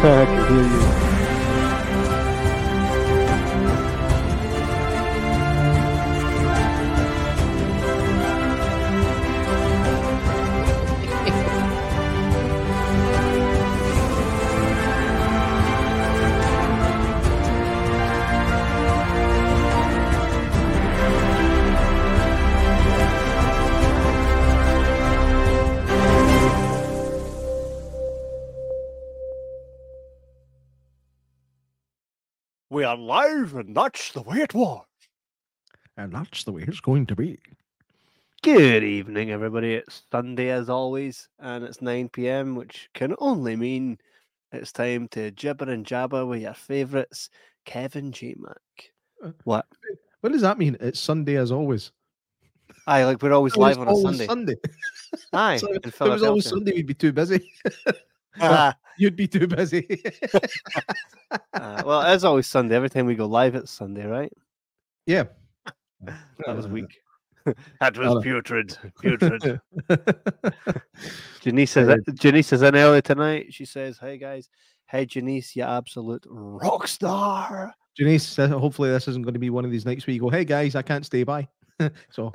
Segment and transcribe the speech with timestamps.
[0.00, 0.97] I can hear you.
[33.38, 34.84] Are live, and that's the way it was.
[35.96, 37.38] And that's the way it's going to be.
[38.42, 39.74] Good evening, everybody.
[39.74, 43.98] It's Sunday as always, and it's 9 pm, which can only mean
[44.52, 47.30] it's time to jibber and jabber with your favourites,
[47.64, 48.34] Kevin G.
[48.38, 48.92] Mac.
[49.24, 49.66] Uh, What?
[50.20, 50.76] What does that mean?
[50.80, 51.92] It's Sunday as always.
[52.86, 54.56] Aye, like we're always It was live on a always Sunday.
[55.32, 57.52] Aye, So in if it was always Sunday, we'd be too busy.
[58.40, 60.02] Ah, You'd be too busy.
[61.54, 62.74] ah, well, as always Sunday.
[62.74, 64.32] Every time we go live, it's Sunday, right?
[65.06, 65.24] yeah.
[66.46, 66.98] That was Uh, weak.
[67.80, 68.14] that Oh.
[68.14, 68.76] was putrid.
[69.00, 69.60] Putrid.
[71.40, 73.46] Janice is, Janice is in early tonight.
[73.54, 74.48] She says, Hey guys.
[74.86, 77.74] Hey Janice, you absolute rock star.
[77.96, 80.28] Janice, uh, hopefully this isn't going to be one of these nights where you go,
[80.30, 81.48] hey guys, I can't stay by.
[82.10, 82.30] so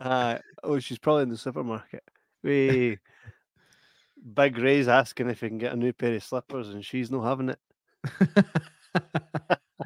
[0.00, 2.02] uh, oh, she's probably in the supermarket.
[2.42, 2.98] We
[4.34, 7.24] Big Ray's asking if he can get a new pair of slippers and she's not
[7.24, 7.58] having it.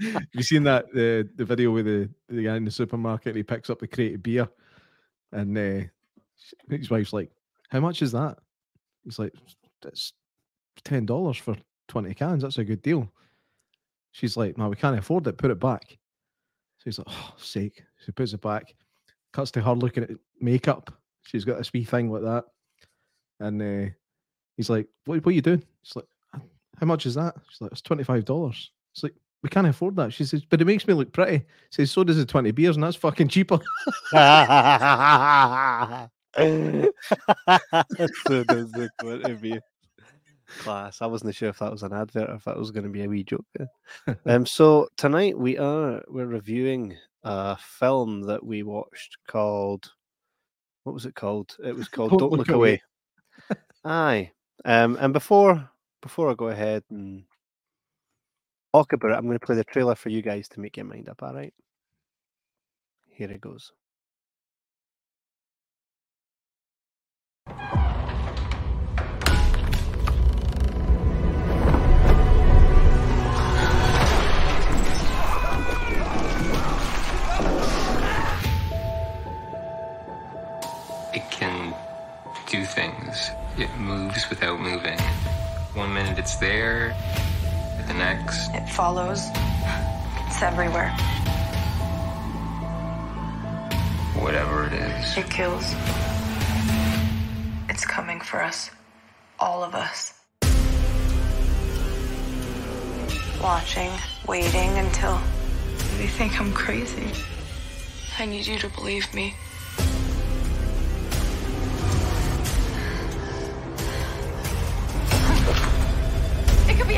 [0.01, 3.37] Have you seen that the the video with the, the guy in the supermarket?
[3.37, 4.49] He picks up the crate of beer,
[5.33, 5.87] and uh,
[6.69, 7.31] his wife's like,
[7.71, 8.39] "How much is that?"
[9.05, 9.33] He's like,
[9.85, 10.13] "It's
[10.85, 11.57] ten dollars for
[11.89, 12.43] twenty cans.
[12.43, 13.11] That's a good deal."
[14.13, 15.39] She's like, "No, we can't afford it.
[15.39, 15.99] Put it back."
[16.79, 18.75] So he's like, "Oh, sake!" She puts it back.
[19.33, 20.11] Cuts to her looking at
[20.41, 20.93] makeup.
[21.23, 22.45] She's got this wee thing like that,
[23.41, 23.93] and uh,
[24.57, 25.25] he's like, "What?
[25.25, 26.07] What are you doing?" She's like,
[26.79, 29.97] "How much is that?" She's like, "It's twenty five dollars." It's like we can't afford
[29.97, 30.13] that.
[30.13, 31.45] She says, but it makes me look pretty.
[31.71, 33.61] Says, so does the 20 beers, and that's fucking cheaper.
[34.11, 34.11] so
[38.45, 39.61] does the quality be
[40.59, 41.03] class.
[41.03, 43.05] I wasn't sure if that was an advert or if that was going to be
[43.05, 43.45] a wee joke.
[44.27, 49.91] um, so tonight we are we're reviewing a film that we watched called
[50.85, 51.57] what was it called?
[51.65, 52.83] It was called Don't, Look, Away.
[53.85, 54.31] Aye.
[54.65, 55.71] Um, and before
[56.03, 57.25] before I go ahead and
[58.75, 60.87] talk about it, I'm going to play the trailer for you guys to make your
[60.87, 61.23] mind up.
[61.23, 61.55] All right.
[63.11, 63.73] Here it goes.
[82.77, 83.31] Things.
[83.57, 84.99] It moves without moving.
[85.73, 86.95] One minute it's there,
[87.89, 89.23] the next, It follows.
[90.27, 90.91] It's everywhere.
[94.23, 95.17] whatever it is.
[95.17, 95.75] It kills.
[97.71, 98.71] It's coming for us.
[99.39, 100.13] All of us.
[103.43, 103.91] Watching,
[104.27, 105.19] waiting until
[105.99, 107.09] they think I'm crazy.
[108.19, 109.35] I need you to believe me.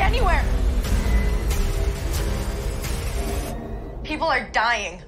[0.09, 0.43] Anywhere.
[4.03, 5.03] People are dying.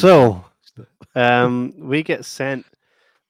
[0.00, 0.42] So,
[1.14, 2.64] um, we get sent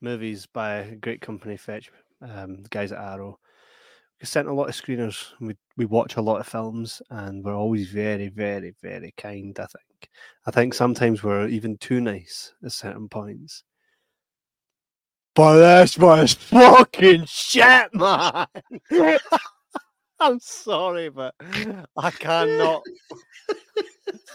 [0.01, 1.91] movies by a great company, Fetch,
[2.23, 3.41] um, the guys at Arrow.
[4.21, 5.33] We sent a lot of screeners.
[5.41, 9.59] We we watch a lot of films, and we're always very, very, very kind.
[9.59, 10.11] I think.
[10.47, 13.65] I think sometimes we're even too nice at certain points.
[15.35, 18.47] But this was fucking shit, man.
[20.21, 21.35] I'm sorry, but
[21.97, 22.83] I cannot.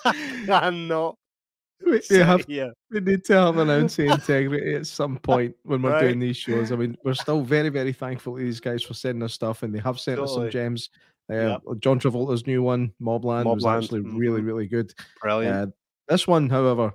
[0.04, 1.18] I cannot.
[1.86, 2.74] we, we have here.
[2.92, 6.02] we need to have an ounce of integrity at some point when we're Right.
[6.02, 6.72] doing these shows.
[6.72, 9.74] I mean, we're still very, very thankful to these guys for sending us stuff, and
[9.74, 10.90] they have sent us some gems.
[11.30, 11.62] Uh, Yep.
[11.80, 14.46] John Travolta's new one, Mobland, was actually really, mhm.
[14.46, 14.94] really good.
[15.22, 15.70] Brilliant.
[15.70, 15.72] Uh,
[16.08, 16.92] this one, however,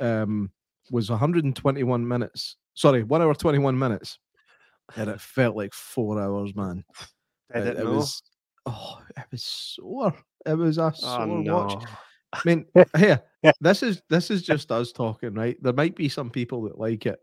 [0.00, 0.50] um,
[0.90, 4.20] was 121 minutes, Sorry, one hour twenty one minutes,
[4.94, 6.84] and it felt like four hours, man.
[7.52, 8.22] I It, it was
[8.66, 10.14] oh, it was sore.
[10.46, 11.84] It was a sore oh, watch.
[12.32, 12.66] I mean,
[12.96, 13.22] here,
[13.60, 15.56] this is this is just us talking, right?
[15.62, 17.18] There might be some people that like it.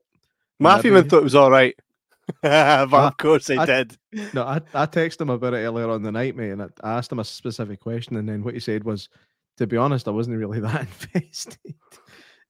[0.60, 1.76] Matthew maybe- thought it was all right.
[2.42, 2.52] but
[2.94, 3.98] I- of course he I- did.
[4.34, 6.98] No, I, I texted him about it earlier on the night, mate, and I I
[6.98, 9.10] asked him a specific question, and then what he said was,
[9.58, 11.76] to be honest, I wasn't really that invested.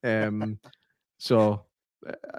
[0.04, 0.60] um,
[1.18, 1.66] so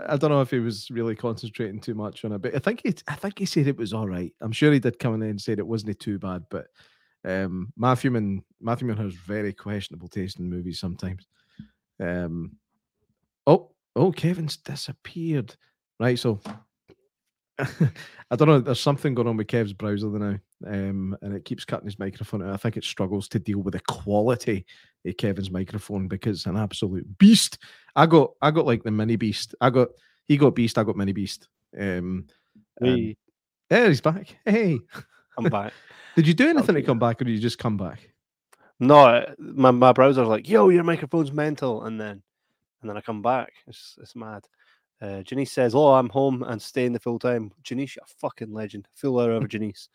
[0.06, 2.80] I don't know if he was really concentrating too much on it, but I think
[2.84, 4.32] he, I think he said it was all right.
[4.40, 6.69] I'm sure he did come in and said it wasn't too bad, but
[7.24, 11.26] um, Matthewman Matthewman has very questionable taste in movies sometimes.
[12.00, 12.52] Um,
[13.46, 15.54] oh, oh, Kevin's disappeared.
[15.98, 16.40] Right, so
[17.58, 18.60] I don't know.
[18.60, 22.42] There's something going on with Kev's browser now, um, and it keeps cutting his microphone.
[22.42, 24.66] I think it struggles to deal with the quality
[25.06, 27.58] of Kevin's microphone because it's an absolute beast.
[27.94, 29.54] I got, I got like the mini beast.
[29.60, 29.88] I got,
[30.28, 30.76] he got beast.
[30.76, 31.48] I got mini beast.
[31.78, 32.26] Um,
[32.78, 33.16] and- We,
[33.70, 34.36] there he's back.
[34.44, 34.78] Hey,
[35.38, 35.72] I'm back.
[36.16, 38.10] Did you do anything to come back, or did you just come back?
[38.80, 41.84] No, uh, my, my browser's like, yo, your microphone's mental.
[41.84, 42.22] And then
[42.80, 43.52] and then I come back.
[43.66, 44.42] It's it's mad.
[45.00, 47.52] Uh, Janice says, Oh, I'm home and staying the full time.
[47.62, 48.88] Janice, you're a fucking legend.
[48.94, 49.88] Full hour over Janice.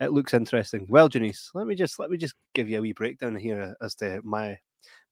[0.00, 0.86] It looks interesting.
[0.88, 3.94] Well, Janice, let me just let me just give you a wee breakdown here as
[3.96, 4.58] to my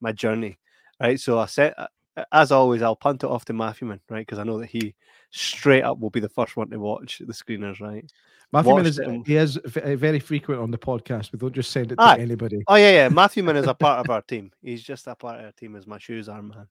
[0.01, 0.59] my journey.
[1.01, 1.21] Right.
[1.21, 1.87] So I said uh,
[2.33, 4.27] as always, I'll punt it off to Matthewman, right?
[4.27, 4.95] Because I know that he
[5.31, 8.11] straight up will be the first one to watch the screeners, right?
[8.53, 11.33] Matthew Watched is and- he is uh, very frequent on the podcast.
[11.33, 12.63] We don't just send it to anybody.
[12.69, 13.09] Oh yeah, yeah.
[13.09, 14.53] Matthewman is a part of our team.
[14.63, 16.67] He's just a part of our team as my shoes are, man.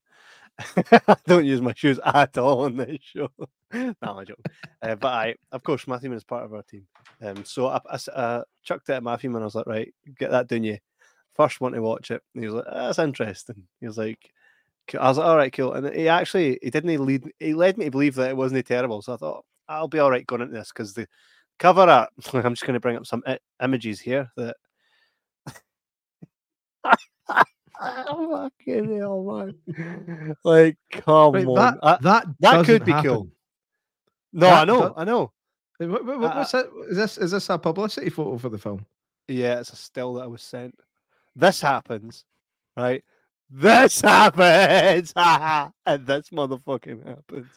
[1.08, 3.30] I don't use my shoes at all on this show.
[3.74, 4.46] no, I'm joking.
[4.82, 6.88] Uh, but I, of course, Matthewman is part of our team.
[7.22, 9.42] Um, so I, I uh, chucked it at Matthewman.
[9.42, 10.78] I was like, right, get that done, you.
[11.34, 12.24] First one to watch it.
[12.34, 13.64] And he was like, that's interesting.
[13.82, 14.32] He was like.
[15.00, 15.74] I was like, all right, cool.
[15.74, 19.02] And he actually, he didn't lead, he led me to believe that it wasn't terrible.
[19.02, 21.08] So I thought, I'll be all right going into this because the
[21.58, 22.10] cover art.
[22.34, 24.56] I'm just going to bring up some i- images here that
[27.80, 30.36] fucking hell, man!
[30.44, 33.10] Like, come Right, on, that I- that that could be happen.
[33.10, 33.28] cool.
[34.34, 35.32] no, I know, do- I know.
[35.82, 36.68] Uh, what- what- Uh, what's that?
[36.90, 38.86] Is this is this a publicity photo for the film?
[39.28, 40.80] Yeah, it's a still that I was sent.
[41.36, 42.24] This happens,
[42.78, 43.04] right?
[43.50, 47.48] This happens, and this motherfucking happens.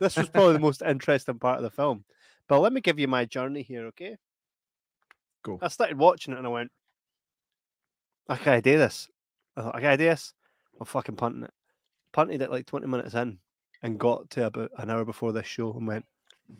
[0.00, 2.04] This was probably the most interesting part of the film.
[2.48, 4.16] But let me give you my journey here, okay?
[5.44, 5.58] Go.
[5.62, 6.70] I started watching it and I went,
[8.28, 9.08] I can't do this.
[9.56, 10.32] I thought, I can't do this.
[10.80, 11.52] I'm fucking punting it.
[12.12, 13.38] Punted it like 20 minutes in
[13.82, 16.04] and got to about an hour before this show and went,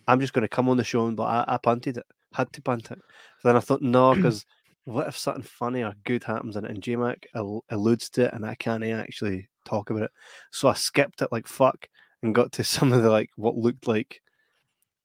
[0.06, 1.06] I'm just going to come on the show.
[1.06, 3.00] And but I, I punted it, had to punt it.
[3.42, 4.44] Then I thought, no, because
[4.88, 6.70] what if something funny or good happens in it?
[6.70, 10.10] And JMac al- alludes to it and I can't actually talk about it.
[10.50, 11.88] So I skipped it like fuck
[12.22, 14.22] and got to some of the like what looked like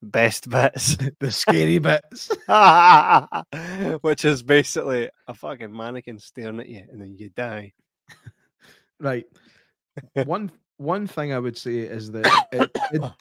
[0.02, 0.98] best bits.
[1.20, 2.32] the scary bits.
[4.02, 7.74] which is basically a fucking mannequin staring at you and then you die.
[9.00, 9.26] Right.
[10.24, 13.12] one one thing I would say is that it, it,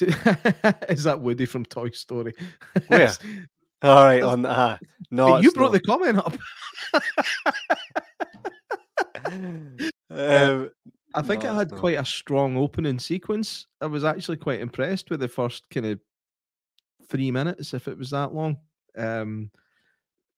[0.88, 2.32] is that Woody from Toy Story.
[2.38, 3.12] Oh, Where?
[3.82, 4.78] All right, on uh,
[5.10, 5.72] no, you brought not.
[5.72, 6.36] the comment up.
[10.10, 10.70] um,
[11.14, 13.66] I think No, it's had quite a strong opening sequence.
[13.80, 16.00] I was actually quite impressed with the first kind of
[17.08, 18.56] three minutes, if it was that long.
[18.96, 19.50] Um,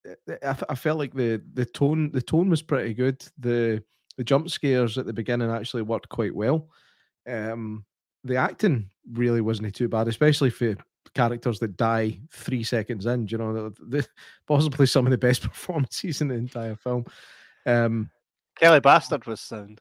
[0.06, 3.24] I- I, f- I felt like the the tone the tone was pretty good.
[3.38, 3.82] The
[4.16, 6.68] the jump scares at the beginning actually worked quite well.
[7.28, 7.84] Um,
[8.22, 10.76] the acting really wasn't too bad, especially for
[11.14, 13.26] characters that die three seconds in.
[13.28, 14.06] You know, the, the,
[14.46, 17.06] possibly some of the best performances in the entire film.
[17.66, 18.10] Um,
[18.56, 19.80] Kelly Bastard was sound.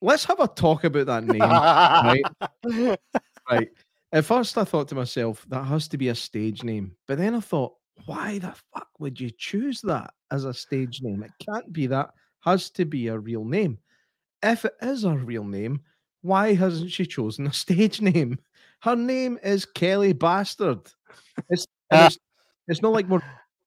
[0.00, 1.40] let's have a talk about that name.
[1.40, 2.98] right.
[3.50, 3.68] right.
[4.10, 6.96] At first, I thought to myself, that has to be a stage name.
[7.06, 7.74] But then I thought,
[8.06, 11.22] why the fuck would you choose that as a stage name?
[11.22, 12.10] It can't be that.
[12.40, 13.78] Has to be a real name.
[14.42, 15.80] If it is a real name,
[16.22, 18.38] why hasn't she chosen a stage name?
[18.80, 20.80] Her name is Kelly Bastard.
[21.50, 22.18] It's it's,
[22.68, 23.22] it's not like we're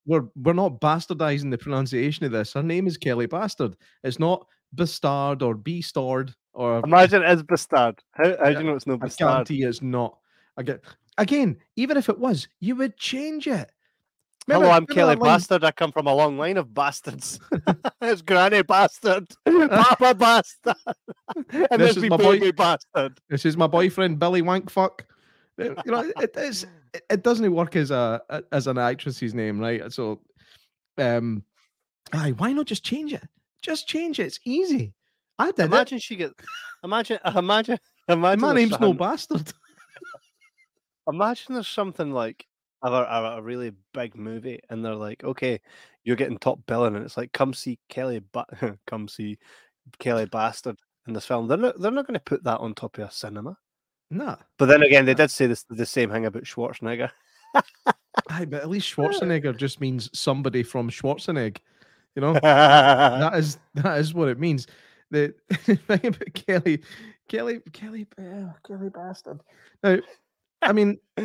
[0.06, 2.52] we're we're not bastardizing the pronunciation of this.
[2.54, 3.76] Her name is Kelly Bastard.
[4.02, 8.02] It's not Bastard or Beastard or Imagine it's Bastard.
[8.12, 9.26] How, how do you know it's no I Bastard?
[9.26, 10.18] guarantee it's not.
[10.56, 10.80] Again,
[11.18, 13.70] again, even if it was, you would change it.
[14.48, 15.64] Hello, I'm Kelly Bastard.
[15.64, 17.38] I come from a long line of bastards.
[18.02, 20.74] it's Granny Bastard, Papa Bastard,
[21.70, 23.20] and This is my boy- Bastard.
[23.28, 25.02] This is my boyfriend Billy Wankfuck.
[25.60, 26.66] Uh, You know, it is.
[26.92, 28.20] It, it doesn't work as a
[28.50, 29.92] as an actress's name, right?
[29.92, 30.20] So,
[30.98, 31.44] um,
[32.12, 33.22] aye, why not just change it?
[33.60, 34.26] Just change it.
[34.26, 34.92] It's easy.
[35.38, 36.34] I did Imagine she gets.
[36.82, 37.18] Imagine.
[37.24, 37.78] Imagine.
[38.08, 38.40] Imagine.
[38.40, 39.52] My name's she no bastard.
[41.08, 42.46] Imagine there's something like
[42.82, 45.60] a, a, a really big movie, and they're like, "Okay,
[46.04, 48.46] you're getting top billing," and it's like, "Come see Kelly, ba-
[48.86, 49.38] come see
[49.98, 52.98] Kelly Bastard in this film." They're not, they're not going to put that on top
[52.98, 53.56] of a cinema.
[54.10, 54.36] No.
[54.58, 57.10] But then again, they did say this the same thing about Schwarzenegger.
[58.28, 61.58] Aye, but at least Schwarzenegger just means somebody from Schwarzenegger.
[62.14, 64.66] You know, that is that is what it means.
[65.10, 66.82] The thing about Kelly,
[67.28, 69.40] Kelly, Kelly, uh, Kelly bastard.
[69.82, 69.98] Now,
[70.60, 70.98] I mean,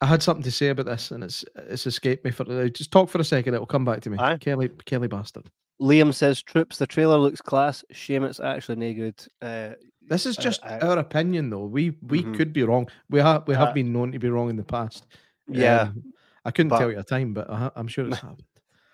[0.00, 2.90] I had something to say about this, and it's it's escaped me for uh, just
[2.90, 3.54] talk for a second.
[3.54, 4.18] It will come back to me.
[4.18, 4.36] Aye.
[4.38, 5.50] Kelly, Kelly bastard.
[5.80, 7.84] Liam says, "Troops, the trailer looks class.
[7.92, 9.74] Shame it's actually no good." Uh,
[10.08, 11.64] This is just I- our opinion, though.
[11.66, 12.36] We we Mhm.
[12.36, 12.88] could be wrong.
[13.10, 15.06] We have we have Uh, been known to be wrong in the past.
[15.48, 16.12] yeah, Um,
[16.44, 18.44] I couldn't but- tell you a time, but I, I'm sure it's happened.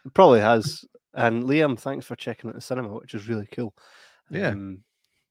[0.06, 0.84] it probably has.
[1.14, 3.74] And Liam, thanks for checking out the cinema, which is really cool.
[4.30, 4.48] Yeah.
[4.50, 4.84] Um,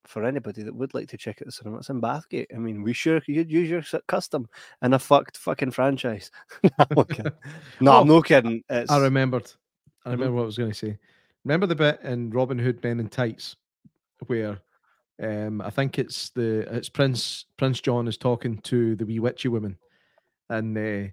[0.05, 2.48] for anybody that would like to check out the cinema, it's in Bathgate.
[2.53, 4.50] I mean, we sure could use your custom
[4.81, 6.31] in a fucked fucking franchise.
[6.63, 7.05] no, I'm.
[7.79, 8.63] No, I'm Oh, no kidding.
[8.70, 9.51] It's, I remembered.
[10.05, 10.98] I remember what I was going to say.
[11.46, 13.55] Remember the bit in Robin Hood Men in Tights
[14.27, 14.60] where
[15.22, 19.50] um, I think it's the it's Prince Prince John is talking to the wee witchy
[19.50, 19.77] woman,
[20.50, 21.10] and uh,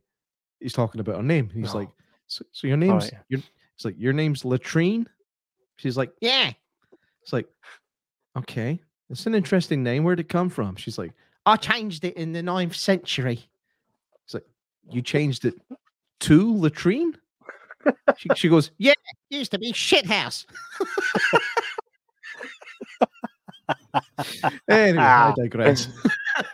[0.60, 1.50] he's talking about her name.
[1.50, 1.80] He's No.
[1.80, 1.88] like,
[2.26, 3.22] "So, so your name's right.
[3.28, 3.40] your
[3.74, 5.06] it's like your name's Latrine."
[5.76, 6.52] She's like, "Yeah."
[7.22, 7.46] It's like,
[8.36, 8.80] "Okay,
[9.10, 10.04] it's an interesting name.
[10.04, 11.12] Where'd it come from?" She's like,
[11.46, 13.48] "I changed it in the ninth century."
[14.24, 14.46] It's like,
[14.90, 15.54] "You changed it
[16.20, 17.16] to latrine?"
[18.16, 18.92] She, she goes, "Yeah,
[19.30, 20.46] it used to be shit house."
[24.68, 25.34] anyway, I Ah.
[25.36, 25.88] digress.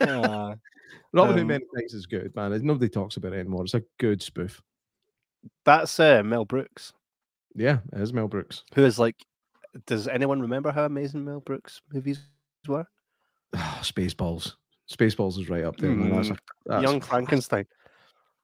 [0.00, 0.54] Ah,
[1.12, 2.58] Robin Hood Um, Men in is good, man.
[2.64, 3.64] Nobody talks about it anymore.
[3.64, 4.62] It's a good spoof.
[5.64, 6.92] that's uh, Mel Brooks,
[7.54, 8.64] Yeah, it is Mel Brooks.
[8.74, 9.16] who is like.
[9.86, 12.20] Does anyone remember how amazing Mel Brooks movies
[12.66, 12.86] were?
[13.54, 14.54] Oh, Spaceballs.
[14.90, 16.14] Spaceballs is right up there, man.
[16.14, 17.00] That's a, that's Young.
[17.00, 17.66] Frankenstein.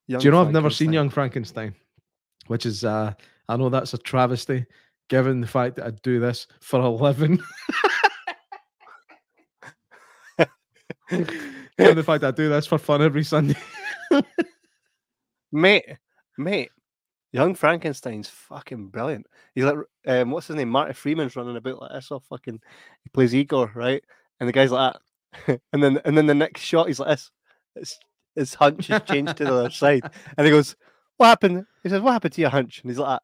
[0.08, 1.74] Do you know I've never seen Young Frankenstein?
[2.48, 3.12] Which is uh
[3.48, 4.66] I know that's a travesty
[5.08, 7.40] given the fact that I do this for a living.
[11.08, 13.56] given the fact that I do this for fun every Sunday.
[15.52, 15.84] mate,
[16.38, 16.70] mate.
[17.32, 19.26] Young Frankenstein's fucking brilliant.
[19.54, 20.68] He's like, um, what's his name?
[20.70, 22.10] Marty Freeman's running about like this.
[22.10, 22.60] All fucking,
[23.04, 24.02] he plays Igor, right?
[24.40, 24.94] And the guy's like
[25.46, 27.30] that, and then and then the next shot, he's like this.
[27.76, 27.98] It's,
[28.34, 30.02] his hunch has changed to the other side,
[30.36, 30.74] and he goes,
[31.18, 33.20] "What happened?" He says, "What happened to your hunch?" And he's like,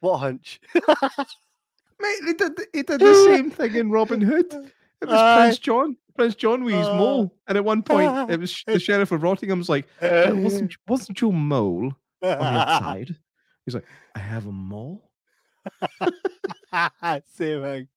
[0.00, 4.52] "What hunch?" Mate, he did he did the same thing in Robin Hood.
[4.52, 5.36] It was Aye.
[5.40, 5.96] Prince John.
[6.14, 7.34] Prince John with his Uh, mole.
[7.46, 11.32] And at one point it was the sheriff of Rottingham's like, "Uh, wasn't wasn't your
[11.32, 13.16] mole on your side?
[13.66, 15.10] He's like, I have a mole.
[17.26, 17.88] Same.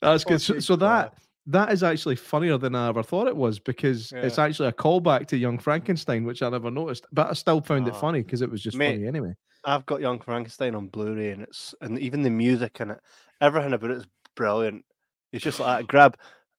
[0.00, 0.40] That's good.
[0.40, 1.14] So, so that
[1.46, 5.26] that is actually funnier than I ever thought it was because it's actually a callback
[5.28, 7.06] to Young Frankenstein, which I never noticed.
[7.12, 7.98] But I still found it Ah.
[8.00, 9.34] funny because it was just Mate, funny anyway.
[9.64, 13.00] I've got Young Frankenstein on Blu-ray, and it's and even the music in it,
[13.40, 14.84] everything about it is brilliant.
[15.32, 16.16] It's just like grab,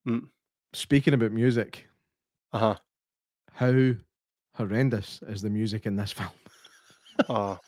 [0.08, 0.28] mm,
[0.74, 1.88] Speaking about music,
[2.54, 2.76] uh huh.
[3.54, 3.94] how
[4.56, 6.30] horrendous is the music in this film?
[7.30, 7.60] Oh,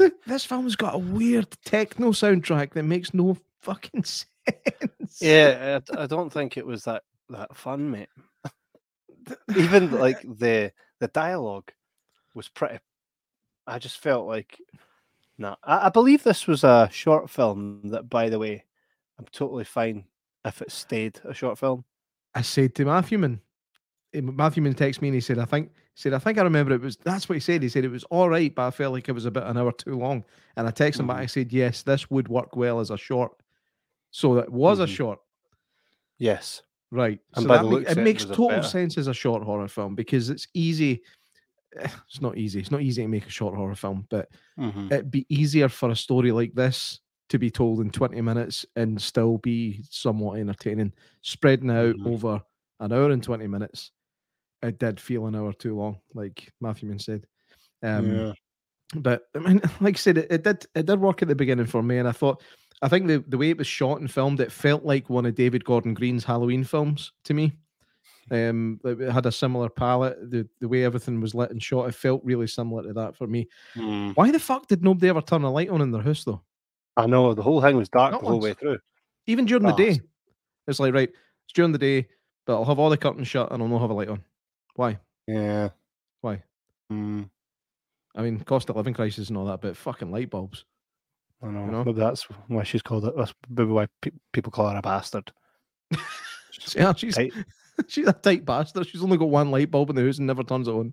[0.00, 4.26] uh, this film's got a weird techno soundtrack that makes no fucking sense.
[5.20, 8.08] yeah, I, I don't think it was that that fun, mate.
[9.56, 11.72] Even like the the dialogue
[12.34, 12.78] was pretty.
[13.66, 14.58] I just felt like,
[15.36, 17.82] no, I, I believe this was a short film.
[17.84, 18.64] That, by the way,
[19.18, 20.04] I'm totally fine
[20.44, 21.84] if it stayed a short film.
[22.34, 23.40] I said to Matthewman,
[24.14, 26.96] Matthewman texted me and he said, I think said, I think I remember it was
[26.98, 27.62] that's what he said.
[27.62, 29.72] He said it was all right, but I felt like it was about an hour
[29.72, 30.24] too long.
[30.56, 31.22] And I texted him back, Mhm.
[31.22, 33.32] I said, Yes, this would work well as a short.
[34.10, 34.94] So that was a Mhm.
[34.96, 35.18] short.
[36.18, 36.62] Yes.
[36.90, 37.20] Right.
[37.34, 39.68] And so by the ma- it it, makes total better- sense as a short horror
[39.68, 41.02] film because it's easy.
[42.08, 42.60] It's not easy.
[42.60, 44.90] It's not easy to make a short horror film, but Mhm.
[44.90, 49.00] it'd be easier for a story like this to be told in 20 minutes and
[49.00, 50.92] still be somewhat entertaining.
[51.20, 52.06] Spreading out Mhm.
[52.06, 52.42] over
[52.80, 53.92] an hour and 20 minutes,
[54.62, 57.26] it did feel an hour too long, like Matthewman said.
[57.82, 58.32] Um, yeah.
[58.94, 61.66] But I mean, like I said, it, it did it did work at the beginning
[61.66, 62.42] for me, and I thought
[62.82, 65.34] I think the, the way it was shot and filmed, it felt like one of
[65.34, 67.52] David Gordon Green's Halloween films to me.
[68.30, 70.30] Um, it had a similar palette.
[70.30, 73.26] The the way everything was lit and shot, it felt really similar to that for
[73.26, 73.48] me.
[73.74, 74.14] Mm.
[74.16, 76.42] Why the fuck did nobody ever turn a light on in their house though?
[76.96, 78.44] I know the whole thing was dark Not the whole once.
[78.44, 78.78] way through.
[79.26, 80.00] Even during the Oh, day,
[80.66, 82.08] it's like right, it's during the day,
[82.44, 84.24] but I'll have all the curtains shut and I'll not have a light on.
[84.78, 84.96] Why?
[85.26, 85.70] Yeah.
[86.20, 86.40] Why?
[86.92, 87.28] Mm.
[88.14, 90.64] I mean, cost of living crisis and all that, but fucking light bulbs.
[91.42, 91.66] I know.
[91.66, 91.82] know?
[91.84, 93.14] Maybe that's why she's called it.
[93.16, 95.32] That's maybe why pe- people call her a bastard.
[96.74, 97.32] Yeah, she's Tight.
[97.86, 98.88] She's a tight bastard.
[98.88, 100.92] She's only got one light bulb in the house and never turns it on.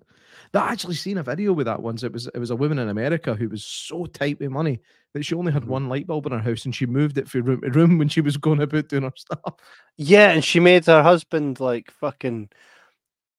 [0.54, 2.04] I actually seen a video with that once.
[2.04, 4.80] It was it was a woman in America who was so tight with money
[5.12, 5.68] that she only had Mhm.
[5.68, 8.08] one light bulb in her house and she moved it from room to room when
[8.08, 9.54] she was going about doing her stuff.
[9.96, 12.50] Yeah, and she made her husband like fucking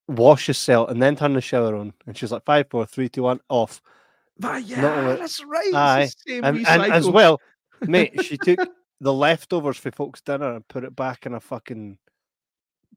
[0.07, 1.93] wash yourself, and then turn the shower on.
[2.05, 3.81] And she's like, five, four, three, two, one, off.
[4.43, 5.73] Ah, yeah, only- that's right.
[5.73, 7.41] Aye, It's the same And, and as well,
[7.81, 8.59] mate, she took
[9.01, 11.97] the leftovers for folks' dinner and put it back in a fucking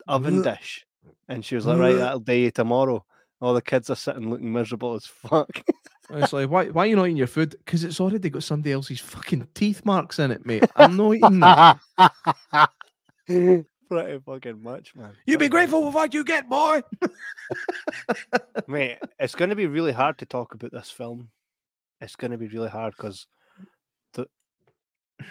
[0.08, 0.86] oven dish.
[1.28, 3.04] And she was like, right, that'll day you tomorrow.
[3.40, 5.48] All the kids are sitting looking miserable as fuck.
[6.12, 7.54] It's like, why, why are you not eating your food?
[7.64, 10.64] Because it's already got somebody else's fucking teeth marks in it, mate.
[10.76, 11.78] I'm not eating that.
[13.90, 15.12] Pretty fucking much, man.
[15.26, 16.80] You be grateful for what you get, boy.
[18.68, 18.98] mate.
[19.18, 21.28] It's going to be really hard to talk about this film.
[22.00, 23.26] It's going to be really hard because
[24.14, 24.26] the.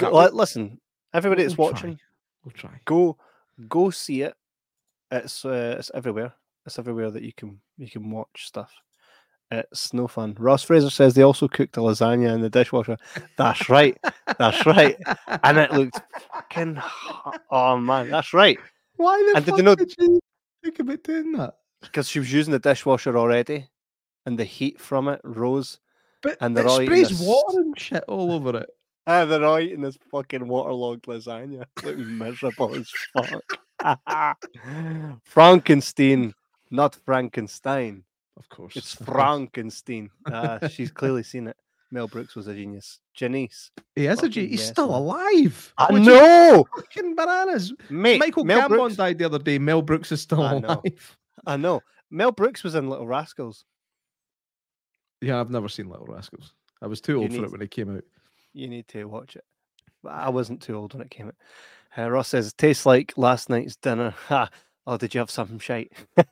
[0.00, 0.78] No, Li- listen,
[1.14, 1.76] everybody that's we'll try.
[1.78, 1.98] watching,
[2.44, 2.70] We'll try.
[2.84, 3.16] go
[3.66, 4.34] go see it.
[5.10, 6.34] It's uh, it's everywhere.
[6.66, 8.70] It's everywhere that you can you can watch stuff.
[9.52, 10.36] It's no fun.
[10.38, 12.96] Ross Fraser says they also cooked a lasagna in the dishwasher.
[13.36, 13.98] That's right.
[14.38, 14.96] That's right.
[15.42, 16.00] And it looked
[16.32, 16.76] fucking.
[16.76, 17.40] hot.
[17.50, 18.58] Oh man, that's right.
[18.96, 20.20] Why the And did fuck they not- did you
[20.62, 21.54] think about doing that?
[21.82, 23.66] Because she was using the dishwasher already,
[24.26, 25.80] and the heat from it rose.
[26.22, 28.70] But And it they're all sprays this- water and shit all over it.
[29.06, 31.64] Ah, they're all eating this fucking waterlogged lasagna.
[31.82, 34.36] Looking miserable as fuck.
[35.24, 36.34] Frankenstein,
[36.70, 38.04] not Frankenstein.
[38.40, 38.74] Of course.
[38.76, 38.94] It's.
[39.04, 40.10] Frankenstein.
[40.26, 41.56] Ah, she's clearly seen it.
[41.92, 42.98] Mel Brooks was a genius.
[43.14, 43.70] Janice.
[43.94, 44.46] He is a fucking G.
[44.48, 44.96] He's yes, still man.
[44.96, 45.74] alive.
[45.76, 47.72] I is know, Fucking bananas.
[47.90, 48.18] mate.
[48.20, 48.96] Michael Mel Gambon Brooks.
[48.96, 49.58] died the other day.
[49.58, 50.68] Mel Brooks is still I know.
[50.68, 51.18] alive.
[51.46, 51.82] I know.
[52.10, 53.64] Mel Brooks was in Little Rascals.
[55.20, 56.54] Yeah, I've never seen Little Rascals.
[56.80, 58.04] I was too old for it when it came out.
[58.54, 59.44] You need to watch it.
[60.02, 61.34] But I wasn't too old when it came out.
[61.98, 64.14] Uh, Ross says, tastes like last night's dinner.
[64.28, 64.48] Ha.
[64.86, 65.92] Oh, did you have something shite?
[66.16, 66.24] Do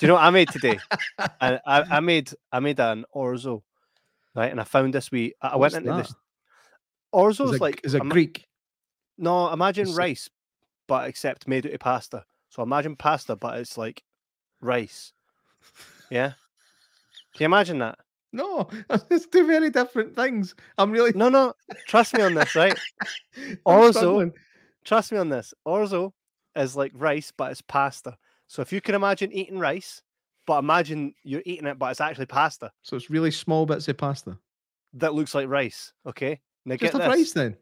[0.00, 0.78] you know what I made today?
[1.18, 3.62] I, I, I made I made an orzo,
[4.34, 4.50] right?
[4.50, 5.34] And I found this wee.
[5.42, 5.96] I I went into that?
[6.04, 6.14] this.
[7.14, 8.46] Orzo Is like is it ima- Greek?
[9.16, 10.30] no, imagine Is it- rice,
[10.86, 12.24] but except made out of pasta.
[12.50, 14.02] So imagine pasta, but it's like
[14.60, 15.12] rice.
[16.10, 16.32] Yeah.
[17.34, 17.98] Can you imagine that?
[18.32, 18.68] No,
[19.10, 20.54] it's two very different things.
[20.76, 21.54] I'm really No, no.
[21.86, 22.78] Trust me on this, right?
[23.66, 24.30] Orzo.
[24.84, 25.54] Trust me on this.
[25.66, 26.12] Orzo
[26.56, 28.16] is like rice, but it's pasta.
[28.46, 30.02] So if you can imagine eating rice,
[30.46, 33.96] but imagine you're eating it, but it's actually pasta So it's really small bits of
[33.98, 34.38] pasta.
[34.94, 35.92] that looks like rice.
[36.06, 36.40] Okay.
[36.64, 37.18] Now Just get have this.
[37.18, 37.56] rice then.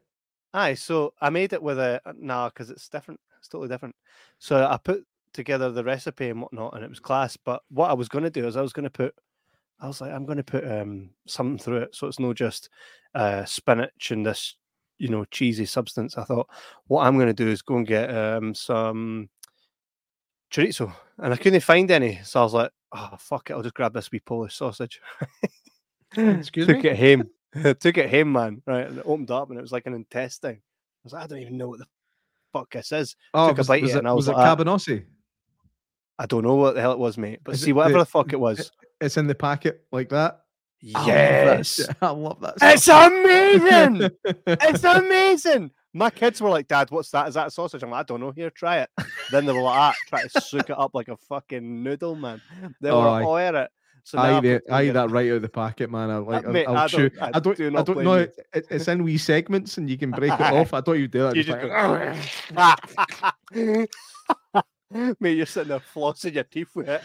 [0.53, 3.19] Aye, so I made it with a nah, because it's different.
[3.37, 3.95] It's totally different.
[4.39, 7.37] So I put together the recipe and whatnot, and it was class.
[7.37, 9.13] But what I was going to do is I was going to put,
[9.79, 12.69] I was like, I'm going to put um something through it, so it's not just
[13.13, 14.55] uh spinach and this,
[14.97, 16.17] you know, cheesy substance.
[16.17, 16.49] I thought
[16.87, 19.29] what I'm going to do is go and get um some
[20.51, 23.75] chorizo, and I couldn't find any, so I was like, oh fuck it, I'll just
[23.75, 25.01] grab this wee Polish sausage.
[26.17, 26.81] Excuse took me?
[26.83, 27.29] Took it home.
[27.79, 28.61] took it home, man.
[28.65, 30.55] Right, and it opened up, and it was like an intestine.
[30.57, 31.85] I was like, I don't even know what the
[32.53, 33.15] fuck this is.
[33.33, 34.55] Oh, took a was, bite was it and I was was it like, ah.
[34.55, 35.05] cabanossi?
[36.19, 37.41] I don't know what the hell it was, mate.
[37.43, 40.41] But Is see, whatever the- the fuck it was, It's in the packet like that.
[40.95, 41.87] I love that yes.
[42.01, 42.53] I love that.
[42.61, 44.11] it's amazing.
[44.47, 45.71] it's amazing.
[45.93, 47.27] My kids were like, Dad, what's that?
[47.27, 47.81] Is that a sausage?
[47.83, 48.31] I'm like, I don't know.
[48.31, 48.89] Here, try it.
[49.31, 52.41] Then they were like, ah, try to soak it up like a fucking noodle, man.
[52.81, 53.71] They Oh, were all at it.
[54.03, 56.09] So I eat, it, I've got I eat that right out of the packet, man.
[56.09, 56.45] I like.
[56.45, 57.09] I'll, mate, I'll I chew.
[57.09, 57.57] don't- I I don't.
[57.57, 58.13] do I don't know.
[58.13, 60.73] It, it's in wee segments, and you can break it off.
[60.73, 61.35] I don't even do that.
[61.35, 61.69] You just just
[62.53, 62.85] like,
[63.53, 63.85] go,
[65.19, 67.01] Mate, you're sitting there flossing your teeth with it.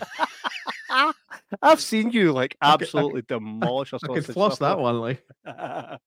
[1.61, 5.01] I've seen you like I could- I absolutely demolish I could floss that one.
[5.01, 5.25] Like,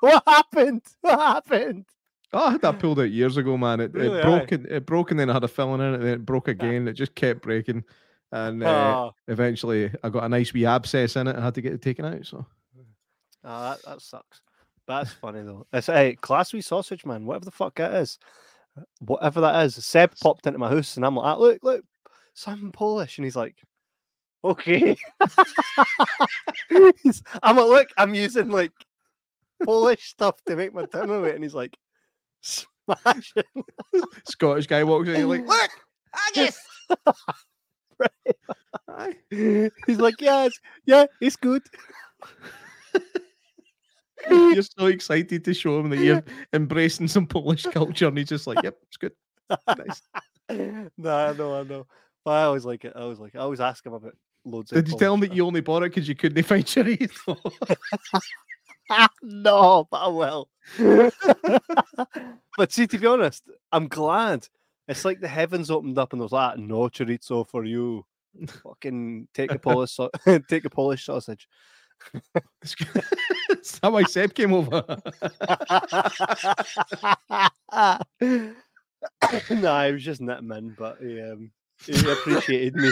[0.00, 0.82] what happened?
[1.00, 1.84] What happened?
[2.32, 3.80] oh, I had that pulled out years ago, man.
[3.80, 4.52] It, Really, it broke.
[4.52, 5.94] And, it broke, and then I had a filling in it.
[5.94, 6.88] And then it broke again.
[6.88, 7.84] It just kept breaking,
[8.32, 11.34] and uh, Oh, eventually I got a nice wee abscess in it.
[11.34, 12.24] and had to get it taken out.
[12.24, 12.46] So
[13.44, 14.40] oh, that, that sucks.
[14.86, 15.66] But that's funny though.
[15.72, 17.26] It's a class wee sausage, man.
[17.26, 18.18] Whatever the fuck it is.
[19.00, 19.84] Whatever that is.
[19.84, 21.84] Seb popped into my house and I'm like, "Ah, look, look,
[22.34, 23.18] something Polish.
[23.18, 23.56] And he's like,
[24.44, 24.96] okay.
[27.42, 28.72] I'm like, look, I'm using like
[29.64, 31.30] Polish stuff to make my dinner with.
[31.30, 31.76] it." And he's like,
[32.40, 33.34] smash.
[34.26, 35.16] Scottish guy walks in.
[35.16, 35.70] You're like, look,
[36.12, 36.58] haggis.
[38.88, 39.16] Aye.
[39.86, 41.62] He's like, yeah, it's, yeah, it's good.
[44.28, 46.22] You're so excited to show him that you're
[46.52, 49.12] embracing some Polish culture, and he's just like, "Yep, it's good."
[49.66, 50.02] Nice.
[50.98, 51.86] no, I know, I know.
[52.22, 52.92] But I always like it.
[52.94, 53.38] I always like it.
[53.38, 55.82] I always ask him about loads of Did you tell him that you only bought
[55.82, 57.36] it because you couldn't find chorizo?
[59.22, 60.48] no, but I will.
[62.56, 64.46] but see, to be honest, I'm glad
[64.88, 68.04] It's like the heavens opened up and there was like no chorizo for you.
[68.62, 69.98] Fucking take a Polish
[70.48, 71.48] take a Polish sausage.
[73.48, 74.82] That's how I said came over.
[79.50, 81.50] no, I was just in, but he, um,
[81.84, 82.90] he appreciated me.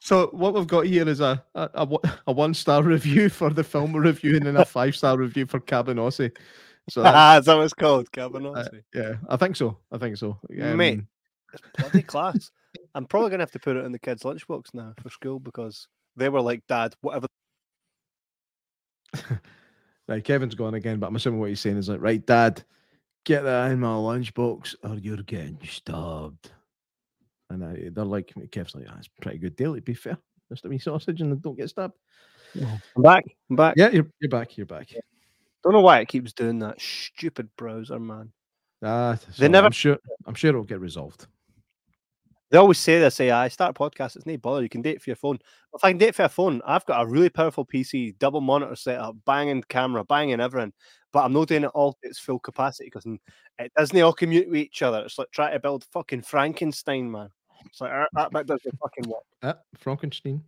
[0.00, 1.88] So what we've got here is a a,
[2.26, 5.58] a, one star review for the film review and then a five star review for
[5.60, 6.30] Cabanossi.
[6.88, 8.06] So that's- that what it's called?
[8.06, 8.82] uh, Cabanossi.
[8.94, 9.78] yeah, I think so.
[9.90, 10.38] I think so.
[10.48, 10.98] Mate.
[11.00, 11.08] Um,
[11.52, 12.50] It's bloody class.
[12.94, 15.88] I'm probably gonna have to put it in the kids' lunchbox now for school because
[16.14, 17.26] they were like, Dad, whatever
[20.08, 22.62] Right, Kevin's gone again, but I'm assuming what he's saying is like, right, Dad,
[23.26, 26.50] get that in my lunchbox or you're getting stabbed.
[27.50, 30.16] And I, they're like, Kev's like, that's a pretty good deal, to be fair.
[30.50, 31.94] Just a wee sausage and don't get stabbed.
[32.96, 33.24] I'm back.
[33.50, 33.74] I'm back.
[33.76, 34.56] Yeah, you're, you're back.
[34.56, 34.88] You're back.
[35.62, 38.32] Don't know why it keeps doing that stupid browser, man.
[38.82, 39.98] Ah, They never- I'm sure.
[40.26, 41.26] I'm sure it'll get resolved.
[42.50, 45.02] They always say this, say, I start a podcast, it's no bother, you can date
[45.02, 45.38] for your phone.
[45.74, 48.76] If I can date for a phone, I've got a really powerful PC, double monitor
[48.76, 50.72] setup, banging camera, banging everything,
[51.12, 53.04] but I'm not doing it all to its full capacity because
[53.58, 55.00] it doesn't all commute with each other.
[55.00, 57.30] It's like trying to build fucking Frankenstein, man.
[57.64, 59.24] It's like "Ah, that bit doesn't fucking work.
[59.42, 60.42] Ah, Frankenstein.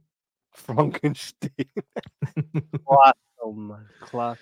[0.54, 1.50] Frankenstein.
[2.86, 3.86] Class film, man.
[4.02, 4.38] Class.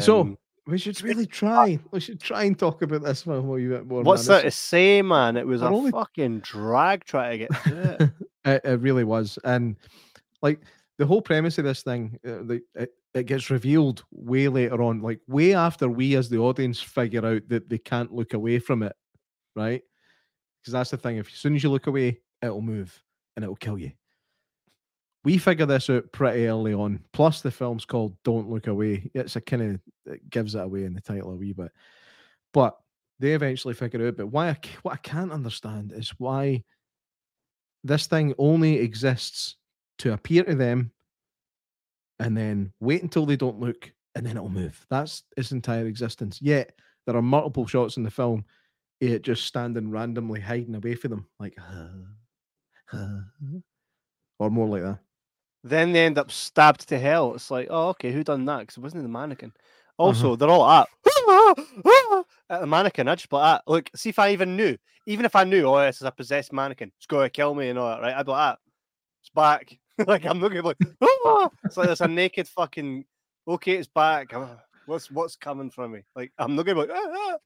[0.00, 1.78] So, Um, We should really try.
[1.90, 4.02] We should try and talk about this film a wee bit more.
[4.02, 4.38] what's man.
[4.38, 5.36] that to say, man?
[5.36, 8.10] It was we're a only- fucking drag trying to get through it.
[8.44, 9.76] it, it really was, and
[10.40, 10.60] like
[10.98, 15.00] the whole premise of this thing, uh, the, it, it gets revealed way later on,
[15.02, 18.82] like way after we as the audience figure out that they can't look away from
[18.82, 18.94] it,
[19.56, 19.82] right?
[20.60, 21.16] Because that's the thing.
[21.16, 23.02] If as soon as you look away, it'll move
[23.36, 23.90] and it'll kill you.
[25.24, 27.00] We figure this out pretty early on.
[27.12, 29.80] Plus, the film's called "Don't Look Away." It's a kind of
[30.12, 31.70] it gives it away in the title a wee bit,
[32.52, 32.76] but
[33.20, 34.16] they eventually figure out.
[34.16, 36.64] But why I, what I can't understand is why
[37.84, 39.56] this thing only exists
[39.98, 40.90] to appear to them
[42.18, 44.84] and then wait until they don't look and then it'll move.
[44.90, 46.40] That's its entire existence.
[46.40, 46.72] Yet
[47.06, 48.44] there are multiple shots in the film
[49.00, 51.88] it just standing randomly hiding away from them, like "Huh,
[52.86, 53.18] huh,"
[54.38, 55.00] or more like that.
[55.64, 57.34] Then they end up stabbed to hell.
[57.34, 58.60] It's like, oh, okay, who done that?
[58.60, 59.52] Because it wasn't the mannequin.
[59.98, 60.88] Also, they're all at,
[62.50, 63.06] at the mannequin.
[63.08, 64.76] I just be like, ah, look, see if I even knew.
[65.06, 67.68] Even if I knew, oh, this is a possessed mannequin, it's going to kill me
[67.68, 68.14] and all that, right?
[68.14, 68.56] I'd be like, ah,
[69.20, 69.78] it's back.
[70.06, 71.50] like, I'm not going to be like, ah!
[71.64, 73.04] it's like there's a naked fucking,
[73.46, 74.32] okay, it's back.
[74.34, 76.00] Ah, What's what's coming from me?
[76.16, 77.36] Like, I'm to like, ah, ah.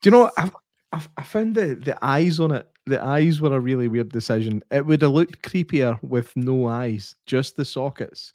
[0.00, 0.52] Do you know what?
[0.94, 2.68] I, I, found the, the eyes on it.
[2.86, 4.62] The eyes were a really weird decision.
[4.70, 8.32] It would have looked creepier with no eyes, just the sockets.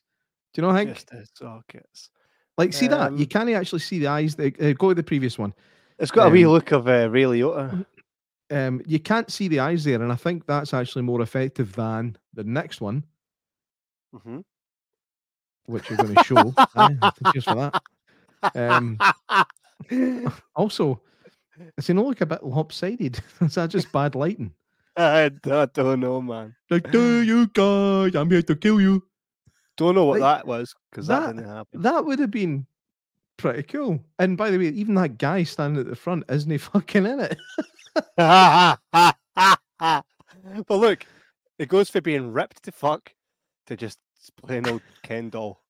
[0.53, 0.93] Do you know, Hank?
[0.95, 2.09] just the sockets.
[2.57, 3.11] Like, see that?
[3.13, 4.35] You Um, can't actually see the eyes.
[4.35, 5.53] They, uh, go to the previous one.
[5.99, 7.85] It's got a wee Um, look of uh, Ray Liotta.
[8.51, 12.17] Um, you can't see the eyes there, and I think that's actually more effective than
[12.33, 13.03] the next one,
[14.15, 14.43] Mhm.
[15.67, 16.53] which you're going to show.
[17.31, 17.81] Cheers for that.
[18.55, 18.97] Um,
[20.55, 21.01] also,
[21.75, 23.19] does he not look a bit lopsided?
[23.41, 24.53] Is that just bad lighting?
[24.97, 26.55] I don't know, man.
[26.69, 28.15] Like, do you guys?
[28.15, 29.03] I'm here to kill you.
[29.77, 31.81] Don't know what Like, that was because that, that- didn't happen.
[31.81, 32.65] That would have been
[33.37, 34.01] pretty cool.
[34.19, 37.19] And by the way, even that guy standing at the front isn't he fucking in
[37.21, 37.37] it?
[39.77, 41.05] but look,
[41.57, 43.13] it goes for being ripped to fuck
[43.67, 43.99] to just
[44.45, 45.61] plain old Ken doll.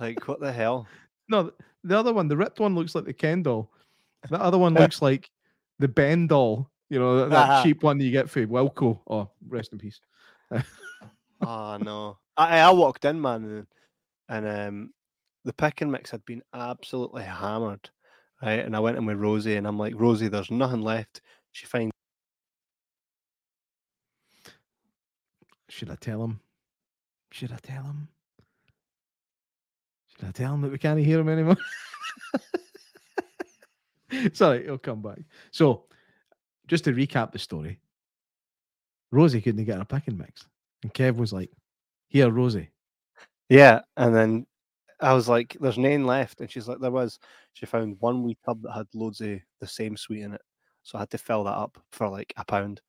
[0.00, 0.86] Like what the hell?
[1.28, 1.52] No,
[1.84, 3.70] the other one, the ripped one, looks like the Ken doll.
[4.30, 5.30] The other one looks like
[5.78, 6.70] the Ben doll.
[6.88, 9.00] You know that, that cheap one that you get for Wilko.
[9.08, 10.00] Oh, rest in peace.
[11.42, 12.16] Oh no!
[12.36, 13.66] I I walked in, man, and,
[14.46, 14.94] and um,
[15.44, 17.90] the pick and mix had been absolutely hammered,
[18.42, 18.64] right?
[18.64, 21.20] And I went in with Rosie, and I'm like, Rosie, there's nothing left.
[21.52, 21.92] She finds
[25.68, 26.40] Should I tell him?
[27.32, 28.08] Should I tell him?
[30.08, 31.58] Should I tell him that we can't hear him anymore?
[34.32, 35.18] Sorry, he'll come back.
[35.50, 35.84] So,
[36.68, 37.80] just to recap the story,
[39.10, 40.46] Rosie couldn't get her pick and mix,
[40.82, 41.50] and Kev was like,
[42.08, 42.70] "Here, Rosie."
[43.50, 44.46] Yeah, and then
[45.00, 47.18] I was like, "There's none left," and she's like, "There was."
[47.54, 50.42] She found one wee tub that had loads of the same sweet in it,
[50.84, 52.82] so I had to fill that up for like a pound,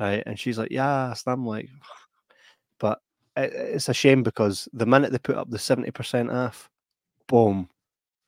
[0.00, 0.22] right?
[0.26, 1.68] And she's like, "Yes," and I'm like,
[2.80, 3.00] "But
[3.36, 6.70] it, it's a shame because the minute they put up the seventy percent off,
[7.28, 7.70] boom,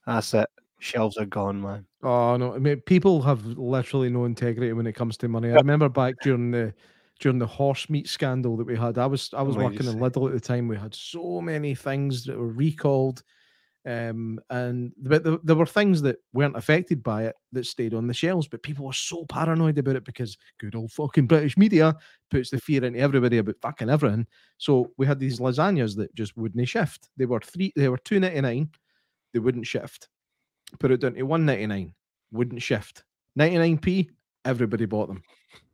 [0.07, 0.49] that's it.
[0.81, 2.55] Shelves are gone, man." Oh no!
[2.55, 5.51] I mean, people have literally no integrity when it comes to money.
[5.51, 6.73] I remember back during the
[7.19, 8.97] during the horse meat scandal that we had.
[8.97, 9.99] I was I was working in?
[9.99, 10.69] Lidl at the time.
[10.69, 13.23] We had so many things that were recalled,
[13.87, 18.07] Um, and but there, there were things that weren't affected by it that stayed on
[18.07, 21.97] the shelves, but people were so paranoid about it because good old fucking British media
[22.31, 24.27] puts the fear into everybody about fucking everything.
[24.59, 27.09] So we had these lasagnas that just wouldn't shift.
[27.17, 28.71] They were three, they were two ninety nine,
[29.33, 30.09] they wouldn't shift.
[30.79, 31.95] Put it down to one ninety nine,
[32.33, 33.05] wouldn't shift.
[33.37, 34.11] Ninety nine p,
[34.45, 35.23] everybody bought them.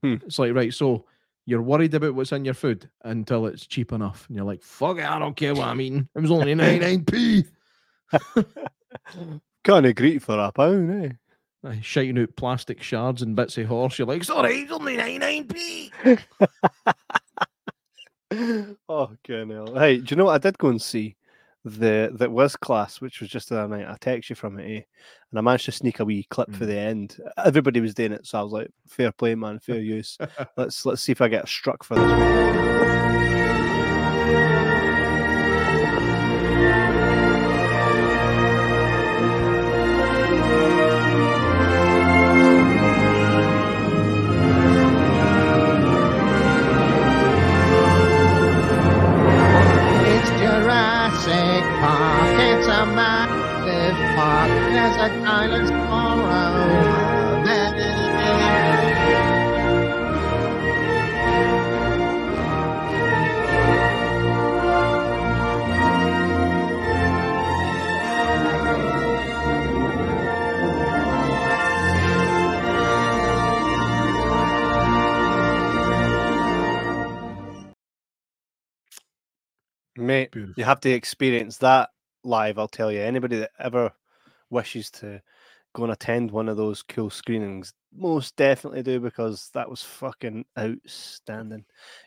[0.02, 0.16] Hmm.
[0.26, 1.04] It's like right, so
[1.46, 4.98] you're worried about what's in your food until it's cheap enough, and you're like, fuck
[4.98, 6.08] it, I don't care what I'm eating.
[6.14, 7.44] It was only ninety nine p.
[9.64, 11.12] Can't agree for a pound, eh?
[11.64, 13.98] Aye, shouting out plastic shards and bits of horse.
[13.98, 15.90] You're like, sorry, it's only 99p.
[18.88, 19.74] oh, good hell.
[19.74, 21.16] Hey, do you know what I did go and see?
[21.68, 23.88] The that was class, which was just the other night.
[23.90, 24.82] I text you from it, eh?
[25.32, 26.68] and I managed to sneak a wee clip for Mm.
[26.68, 27.16] the end.
[27.44, 30.16] Everybody was doing it, so I was like, "Fair play, man, fair use."
[30.56, 33.45] let's let's see if I get struck for this
[54.86, 56.16] There's a dinosaur
[57.44, 57.72] there.
[79.96, 80.54] Mate, Beautiful.
[80.56, 81.90] you have to experience that
[82.22, 82.56] live.
[82.60, 83.00] I'll tell you.
[83.00, 83.90] Anybody that ever
[84.50, 85.20] wishes to
[85.74, 90.44] go and attend one of those cool screenings, most definitely do because that was fucking
[90.58, 91.64] outstanding.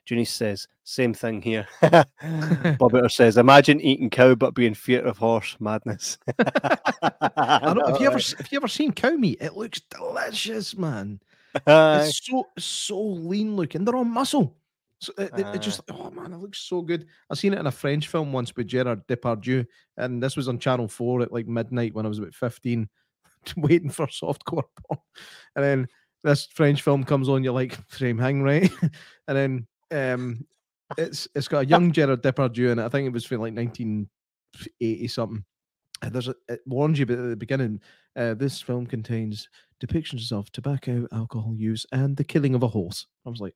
[0.07, 1.67] Junie says, same thing here.
[1.83, 6.17] Bobbitter says, imagine eating cow but being fear of horse madness.
[6.39, 9.37] I don't, have you ever have you ever seen cow meat?
[9.39, 11.19] It looks delicious, man.
[11.67, 13.85] It's so so lean looking.
[13.85, 14.55] They're all muscle.
[15.01, 17.05] So it, it- it just oh man, it looks so good.
[17.29, 19.65] I seen it in a French film once with Gerard Depardieu,
[19.97, 22.89] and this was on Channel Four at like midnight when I was about fifteen,
[23.57, 24.99] waiting for a softcore porn.
[25.55, 25.87] And then
[26.23, 28.69] this French film comes on, you're like frame hang right,
[29.29, 30.45] and then um,
[30.97, 32.85] it's it's got a young Gerard Depardieu in it.
[32.85, 35.45] I think it was from like 1980 something.
[36.01, 37.81] And there's a, it warns you at the beginning.
[38.15, 39.49] Uh, this film contains
[39.85, 43.05] depictions of tobacco, alcohol use, and the killing of a horse.
[43.25, 43.53] I was like,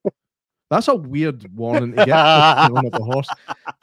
[0.74, 3.28] that's a weird warning to get for the a horse.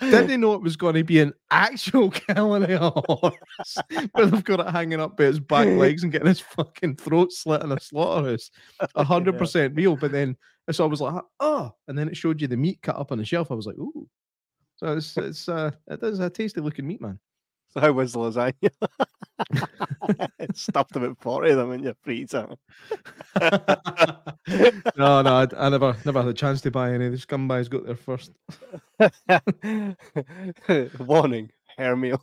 [0.00, 3.76] Didn't they know it was going to be an actual killing of a horse,
[4.14, 7.32] but they've got it hanging up by its back legs and getting his fucking throat
[7.32, 8.50] slit in a slaughterhouse.
[8.96, 9.96] Hundred percent real.
[9.96, 10.36] But then
[10.70, 13.18] so I was like, oh, and then it showed you the meat cut up on
[13.18, 13.50] the shelf.
[13.50, 14.08] I was like, ooh.
[14.76, 17.18] So it's it's uh it is a tasty looking meat, man.
[17.74, 18.70] So how was the lasagna?
[20.56, 22.48] Stuffed about 40 of them in your freezer.
[24.96, 27.08] no, no, I, I never never had a chance to buy any.
[27.10, 28.32] The scumbags got there first.
[30.98, 32.18] Warning, Hermio.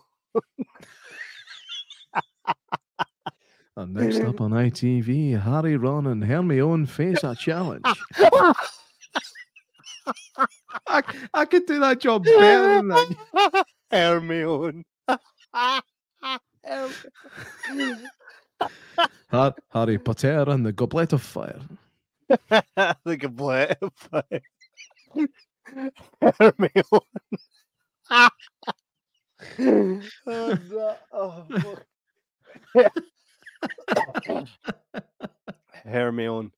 [3.77, 7.85] And next up on ITV, Harry, Ron, and Hermione face a challenge.
[10.87, 13.65] I, I could do that job better than that.
[13.91, 14.83] Hermione.
[19.29, 21.59] Har- Harry Potter and the Goblet of Fire.
[23.05, 24.41] the goblet of fire.
[26.39, 27.05] Hermione.
[31.13, 31.45] oh.
[35.85, 36.51] Hermione.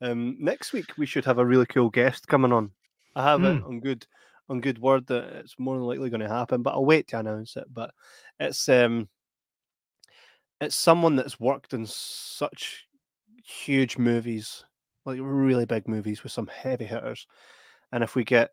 [0.00, 2.70] Um, next week we should have a really cool guest coming on.
[3.16, 4.06] I have it on good
[4.48, 7.18] on good word that it's more than likely going to happen, but I'll wait to
[7.18, 7.66] announce it.
[7.72, 7.92] But
[8.38, 9.08] it's um
[10.60, 12.86] it's someone that's worked in such
[13.44, 14.64] huge movies,
[15.04, 17.26] like really big movies with some heavy hitters.
[17.92, 18.50] And if we get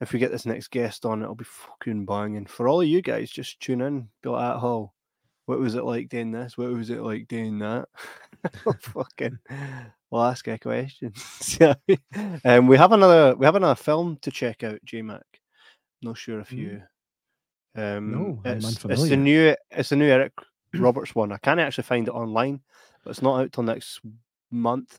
[0.00, 2.46] if we get this next guest on, it'll be fucking banging.
[2.46, 4.90] For all of you guys, just tune in, be like, at home.
[5.46, 6.56] What was it like doing this?
[6.56, 7.88] What was it like doing that?
[8.80, 9.38] fucking
[10.10, 11.12] we'll ask a question.
[12.44, 15.22] um, we have another we have another film to check out, J Mac.
[16.02, 16.58] Not sure if Mm.
[16.58, 16.82] you
[17.76, 20.32] um No, I'm it's, it's the new it's the new Eric
[20.74, 21.32] Roberts one.
[21.32, 22.60] I can't actually find it online,
[23.04, 24.00] but it's not out till next
[24.50, 24.98] month.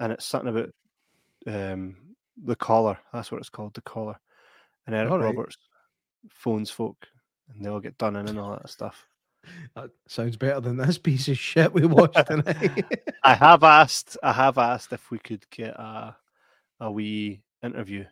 [0.00, 0.70] And it's something about
[1.46, 1.96] um
[2.42, 2.98] the collar.
[3.12, 4.18] That's what it's called, the collar.
[4.86, 5.36] And Eric Alright.
[5.36, 5.56] Roberts
[6.28, 7.06] phones folk
[7.48, 9.06] and they all get done in and all that stuff.
[9.76, 12.84] That sounds better than this piece of shit we watched tonight.
[13.22, 16.16] I have asked I have asked if we could get a
[16.80, 18.04] a wee interview.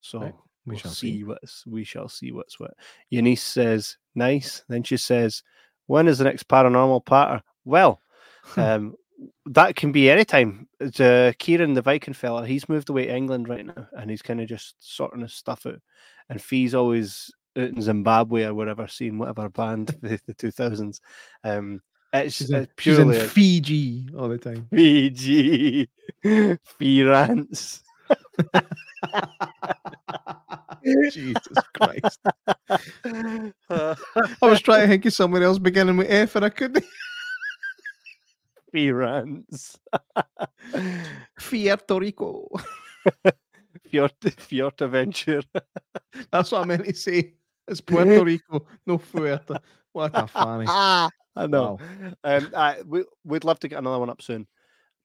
[0.00, 0.34] So Right,
[0.66, 1.24] we we'll shall see see.
[1.24, 2.74] what's we shall see what's what.
[3.10, 4.64] Eunice says Nice.
[4.68, 5.42] Then she says,
[5.86, 7.42] When is the next paranormal patter?
[7.64, 8.00] Well,
[8.56, 8.94] um,
[9.46, 10.68] that can be any time.
[10.80, 14.40] Uh, Kieran, the Viking fella, he's moved away to England right now and he's kind
[14.40, 15.80] of just sorting his stuff out.
[16.28, 21.00] And Fee's always out in Zimbabwe or wherever, seeing whatever band the, the 2000s.
[21.44, 21.80] Um,
[22.12, 24.66] it's, She's in, it's she's in purely Fiji all the time.
[24.72, 25.88] Fiji.
[26.78, 27.04] Fee.
[31.12, 31.42] Jesus
[31.78, 32.18] Christ.
[32.68, 32.74] Uh,
[33.70, 33.94] I
[34.42, 36.84] was trying to think of someone else beginning with F and I couldn't.
[38.72, 39.78] Fee rants.
[41.38, 42.48] Puerto Rico.
[43.90, 45.42] Fjord Adventure.
[46.30, 47.34] That's what I meant to say.
[47.70, 49.60] It's Puerto Rico, no Fuerta.
[49.92, 50.66] What a funny.
[50.68, 51.10] I
[51.48, 51.76] know.
[51.80, 52.12] Wow.
[52.22, 54.46] Um, I, we, we'd love to get another one up soon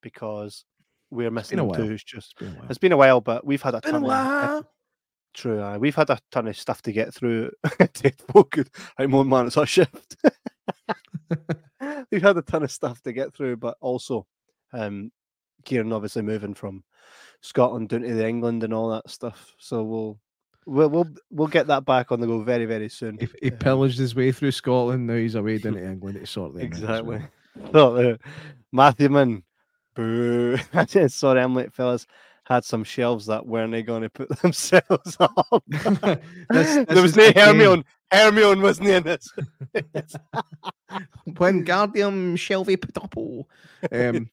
[0.03, 0.63] because
[1.09, 1.79] we're missing them while.
[1.79, 1.93] too.
[1.93, 2.65] It's just It's been a while.
[2.69, 4.65] it's been a while, but we've had a Been a ton of
[5.33, 5.59] true.
[5.59, 7.49] Uh, we've had a ton of stuff to get through.
[7.79, 8.57] Dead folk,
[8.99, 10.17] right, more man, it's our shift.
[12.11, 14.27] we've had a ton of stuff to get through, but also,
[14.71, 15.11] um,
[15.63, 16.83] Kieran obviously moving from
[17.41, 19.53] Scotland down to the England and all that stuff.
[19.59, 20.19] So we'll
[20.65, 23.17] we'll we'll, we'll get that back on the go very very soon.
[23.17, 25.07] He, he pillaged his way through Scotland.
[25.07, 27.21] Now he's away down to England to sort them as Exactly.
[27.71, 28.17] So, uh,
[28.71, 29.43] Matthew Mann,
[29.95, 30.57] boo.
[31.07, 32.05] Sorry, I'm late, fellas.
[32.43, 35.63] Had some shelves that weren't going to put themselves up.
[36.49, 37.83] This- there was no Hermione.
[38.11, 39.25] Hermione wasn't in it.
[41.37, 43.45] When Guardian Shelby Patopo.
[43.91, 44.29] Um,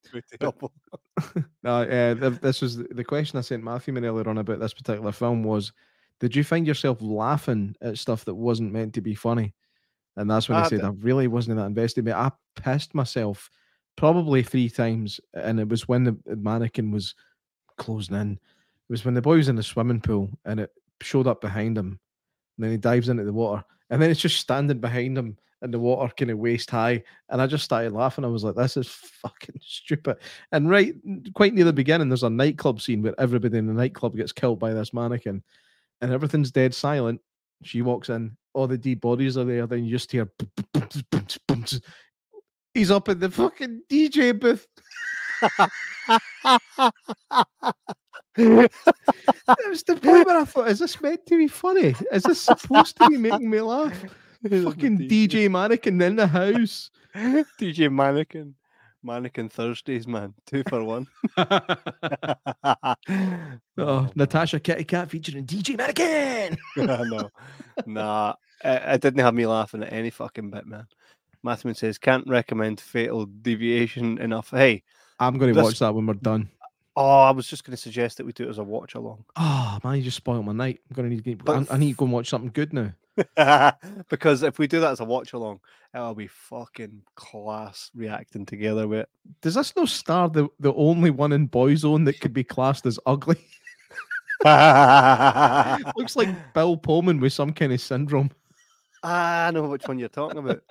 [1.62, 4.75] no, uh, this was the the question I sent Matthew Man earlier on about this
[4.75, 5.73] particular film was,
[6.22, 9.54] did you find yourself laughing at stuff that wasn't meant to be funny?
[10.16, 12.04] And that's when I I said I really wasn't that invested.
[12.04, 13.50] But I pissed myself
[13.96, 17.16] probably three times, and it was when the, the mannequin was
[17.76, 18.32] closing in.
[18.35, 18.38] It
[18.88, 21.98] was when the boy was in the swimming pool and it showed up behind him.
[22.56, 25.72] And then he dives into the water, and then it's just standing behind him in
[25.72, 27.02] the water, kind of waist high.
[27.30, 28.24] And I just started laughing.
[28.24, 30.18] I was like, "This is fucking stupid."
[30.52, 30.94] And right,
[31.35, 34.61] quite near the beginning, there's a nightclub scene where everybody in the nightclub gets killed
[34.61, 35.42] by this mannequin,
[36.03, 37.21] and everything's dead silent.
[37.62, 39.67] She walks in, all the dead bodies are there.
[39.67, 40.29] Then you just hear,
[42.75, 44.67] he's up in the fucking DJ booth.
[48.37, 48.71] It
[49.69, 51.95] was the point where I thought, is this meant to be funny?
[52.12, 53.97] Is this supposed to be making me laugh?
[54.43, 56.91] Fucking DJ mannequin in the house.
[57.15, 58.55] DJ Mannequin.
[59.03, 60.35] Mannequin Thursdays, man.
[60.47, 61.07] Two for one.
[63.79, 66.59] Oh, oh Natasha Kitty Cat featuring DJ Mannequin.
[66.77, 67.31] no,
[67.87, 70.87] nah, it, it didn't have me laughing at any fucking bit, man.
[71.45, 74.51] Mathman says can't recommend Fatal Deviation enough.
[74.51, 74.83] Hey,
[75.19, 76.51] I'm going to watch that when we're done.
[76.96, 79.24] Oh, I was just going to suggest that we do it as a watch along
[79.37, 80.81] Oh man, you just spoiled my night.
[80.90, 82.72] I'm gonna need to get, But I, I need to go and watch something good
[82.72, 82.92] now.
[84.09, 85.61] because if we do that as a watch along,
[85.94, 89.07] it'll be fucking class reacting together with.
[89.42, 92.98] Does this no star the, the only one in Boyzone that could be classed as
[93.07, 93.37] ugly?
[95.96, 98.31] Looks like Bill Pullman with some kind of syndrome.
[99.04, 100.62] Ah, I know which one you're talking about.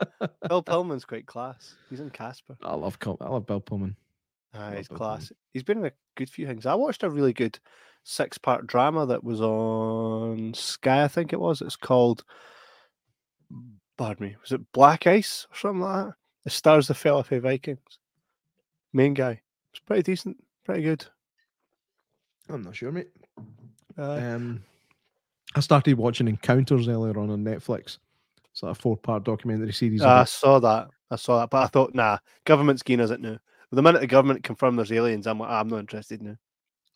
[0.48, 1.76] Bill Pullman's quite class.
[1.90, 2.58] He's in Casper.
[2.64, 3.96] I love I love Bill Pullman.
[4.54, 5.32] Ah, he's class.
[5.54, 6.66] He's been in a good few things.
[6.66, 7.58] I watched a really good
[8.04, 11.62] six part drama that was on Sky, I think it was.
[11.62, 12.24] It's called,
[13.98, 16.14] pardon me, was it Black Ice or something like that?
[16.46, 18.00] It stars the from Vikings.
[18.94, 19.42] Main guy.
[19.72, 21.06] It's pretty decent, pretty good.
[22.50, 23.10] I'm not sure, mate.
[23.98, 24.64] Uh, Um,
[25.56, 28.00] I started watching Encounters earlier on on Netflix.
[28.52, 30.02] It's like a four part documentary series.
[30.02, 30.90] I saw that.
[31.10, 33.38] I saw that, but I thought, nah, government's keen as it now.
[33.72, 36.36] The minute the government confirm there's aliens, I'm like, "Ah, I'm not interested now.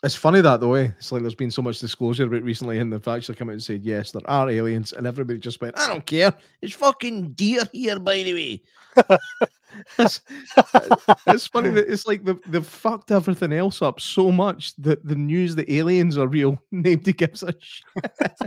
[0.03, 2.91] It's funny that the way it's like there's been so much disclosure about recently, and
[2.91, 5.87] they've actually come out and said yes, there are aliens, and everybody just went, "I
[5.87, 8.61] don't care, it's fucking deer here, by the way."
[9.99, 10.21] it's,
[11.27, 15.15] it's funny that it's like they've, they've fucked everything else up so much that the
[15.15, 17.85] news that aliens are real, nobody gives a shit.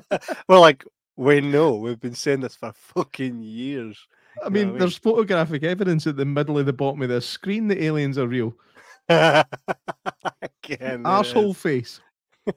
[0.49, 0.85] We're like,
[1.17, 1.75] we know.
[1.77, 4.07] We've been saying this for fucking years.
[4.45, 7.21] I mean, what I there's photographic evidence at the middle of the bottom of the
[7.21, 8.55] screen that aliens are real.
[9.09, 12.01] Again, Asshole face.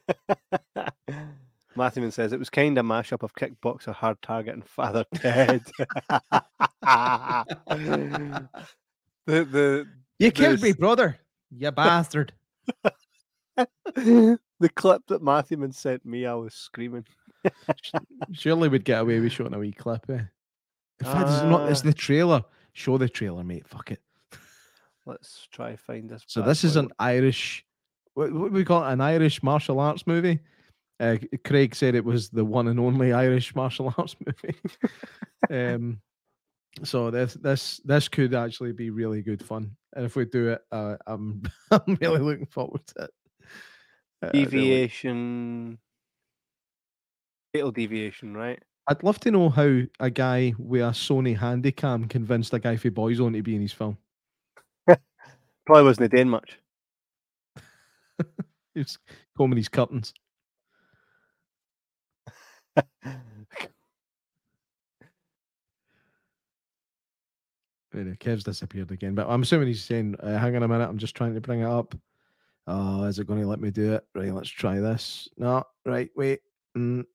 [1.76, 5.62] Matthewman says it was kind of mashup of kickboxer, hard target, and Father Ted.
[6.82, 8.48] the
[9.26, 9.88] the
[10.20, 11.18] You killed me, brother.
[11.50, 12.34] You bastard.
[13.56, 17.06] the clip that Matthewman sent me, I was screaming.
[18.34, 20.24] Surely we'd get away with showing a wee clip, eh?
[21.02, 21.70] In fact, it's not.
[21.70, 21.86] It's Ah.
[21.86, 22.44] the trailer.
[22.74, 23.68] Show the trailer, mate.
[23.68, 24.02] Fuck it.
[25.06, 26.24] Let's try find this.
[26.28, 27.66] So this is an Irish.
[28.14, 28.94] What, what we call it?
[28.94, 30.40] An Irish martial arts movie,
[31.00, 34.56] Uh, Craig said it was the one and only Irish martial arts movie.
[35.50, 36.00] um,
[36.84, 40.62] so this this this could actually be really good fun, and if we do it,
[40.72, 41.42] uh, I'm
[41.72, 43.12] I'm really looking forward to it.
[44.24, 44.46] Uh, really.
[44.46, 45.80] Deviation.
[47.54, 48.62] Fatal deviation, right?
[48.88, 52.90] I'd love to know how a guy with a Sony Handycam convinced a guy for
[52.92, 53.98] Boyzone to be in his film.
[55.66, 56.60] Probably wasn't doing much.
[58.74, 58.98] He was
[59.38, 60.14] combing his curtains.
[67.94, 70.98] Anyway, Kev's disappeared again, but I'm assuming he's saying, uh, "Hang on a minute, I'm
[70.98, 71.94] just trying to bring it up."
[72.68, 74.06] Oh, is it going to let me do it?
[74.16, 75.30] Right, let's try this.
[75.38, 76.42] No, right, wait.
[76.78, 77.06] Mm.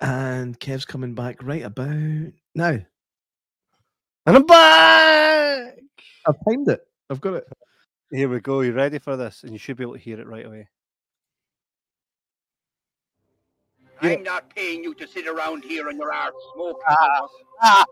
[0.00, 2.78] And Kev's coming back right about now.
[4.26, 5.78] And I'm back.
[6.26, 6.80] I've timed it.
[7.10, 7.46] I've got it.
[8.10, 8.60] Here we go.
[8.62, 9.42] You ready for this?
[9.42, 10.68] And you should be able to hear it right away.
[14.02, 16.82] I'm not paying you to sit around here on your arse smoking.
[17.62, 17.84] Ah.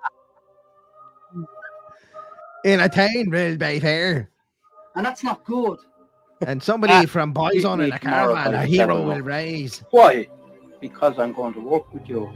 [2.64, 4.30] Entertain will be fair.
[4.96, 5.78] And that's not good.
[6.46, 9.26] And somebody Ah, from Boyzone in me a tomorrow caravan, a hero will o'clock.
[9.26, 9.82] rise.
[9.90, 10.28] Why?
[10.80, 12.26] Because I'm going to work with you.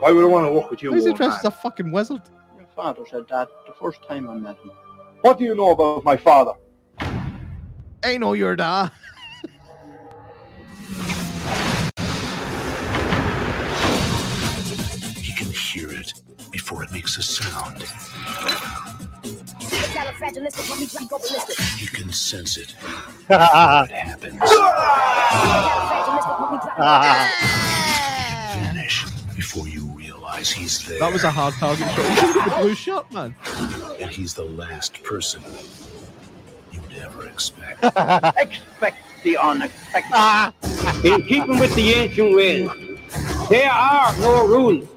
[0.00, 0.90] Why would I want to work with you?
[0.90, 2.22] Why is he dressed as a fucking wizard?
[2.56, 4.72] Your father said that the first time I met him.
[5.20, 6.52] What do you know about my father?
[8.02, 8.90] I know your dad.
[15.22, 16.12] He can hear it
[16.50, 17.84] before it makes a sound.
[21.78, 24.40] He can sense it before it happens.
[28.54, 30.98] Vanish before you realize he's there.
[31.00, 32.06] That was a hard target shot.
[32.10, 33.34] He's got the blue shirt, man.
[34.00, 35.42] and he's the last person
[36.72, 37.82] you'd ever expect.
[38.38, 40.52] Expect the unexpected.
[41.04, 42.70] In keeping with the ancient ways,
[43.48, 44.88] there are no rules.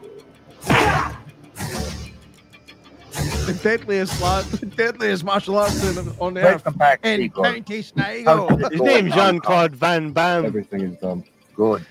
[3.47, 6.63] The deadliest lad, the deadliest martial arts in, on Take earth.
[6.65, 7.45] them back, And Igor.
[7.45, 8.49] County Sligo.
[8.69, 10.43] His name's Jean Claude Van Bam.
[10.45, 11.23] Everything is done.
[11.57, 11.85] Good.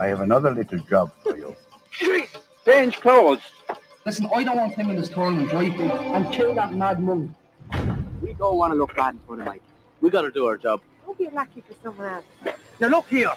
[0.00, 1.54] I have another little job for you.
[2.64, 3.38] Change clothes.
[4.04, 5.72] Listen, I don't want him in this tournament, right?
[5.72, 7.30] And kill that mad monk.
[8.20, 9.62] We don't want to look bad in front of Mike.
[10.00, 10.80] We got to do our job.
[11.04, 12.24] Don't be lucky for someone else.
[12.80, 13.32] Now look here.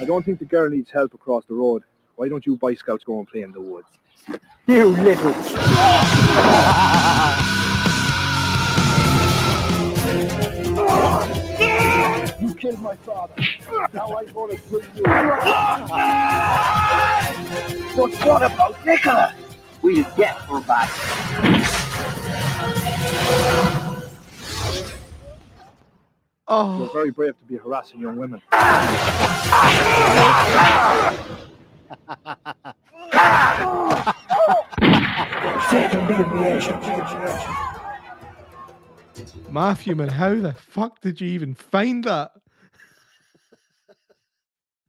[0.00, 1.82] I don't think the girl needs help across the road.
[2.14, 3.88] Why don't you Boy Scouts go and play in the woods?
[4.68, 5.34] You little.
[12.40, 13.34] You killed my father.
[13.92, 15.02] Now I'm going to kill you.
[17.96, 19.34] But what about Nicola?
[19.82, 20.90] We'll get her back.
[26.46, 28.42] Oh, You're very brave to be harassing young women.
[39.54, 42.32] Matthew, man, how the fuck did you even find that?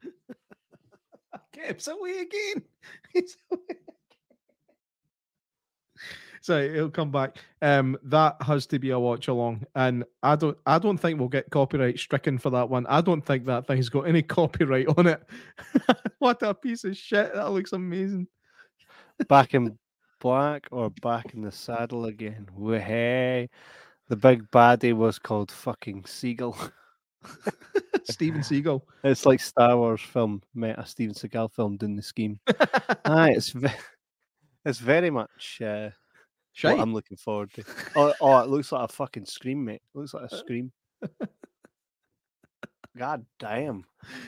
[1.53, 2.63] Kev's away again.
[3.51, 3.77] Away again.
[6.41, 7.37] So he'll come back.
[7.61, 11.29] Um, that has to be a watch along, and I don't, I don't think we'll
[11.29, 12.87] get copyright stricken for that one.
[12.87, 15.21] I don't think that thing's got any copyright on it.
[16.17, 17.35] what a piece of shit!
[17.35, 18.27] That looks amazing.
[19.29, 19.77] Back in
[20.19, 22.47] black or back in the saddle again.
[22.59, 23.49] Hey,
[24.07, 26.57] the big baddie was called fucking Seagull.
[28.03, 28.81] Steven Seagal.
[29.03, 32.39] It's like Star Wars film met a Steven Seagal film doing the scheme.
[33.05, 33.69] Aye, it's ve-
[34.63, 35.89] it's very much uh,
[36.61, 37.63] what I'm looking forward to.
[37.95, 39.81] Oh, oh, it looks like a fucking scream, mate.
[39.93, 40.71] It looks like a scream.
[42.97, 43.83] God damn!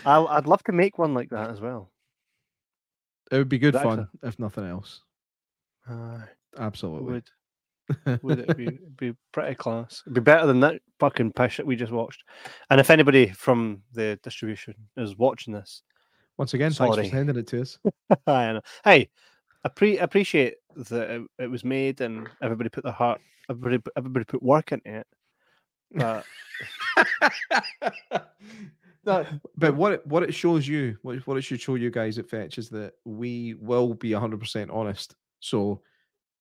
[0.05, 1.91] I, I'd love to make one like that as well.
[3.31, 5.01] It would be good fun if nothing else.
[5.87, 6.23] Aye,
[6.57, 7.13] Absolutely.
[7.13, 7.29] would
[8.21, 10.01] would it be be pretty class?
[10.05, 12.23] It'd be better than that fucking pish that we just watched.
[12.69, 15.83] And if anybody from the distribution is watching this,
[16.37, 17.77] Once again, thanks for sending it to us.
[18.27, 18.61] I know.
[18.83, 19.09] Hey,
[19.63, 20.55] I pre- appreciate
[20.89, 24.71] that it, it was made and everybody put their heart, everybody, put- everybody put work
[24.71, 25.07] into it.
[25.91, 26.25] But
[29.05, 29.25] No,
[29.55, 32.29] but what it, what it shows you, what, what it should show you guys at
[32.29, 35.15] Fetch is that we will be 100% honest.
[35.39, 35.81] So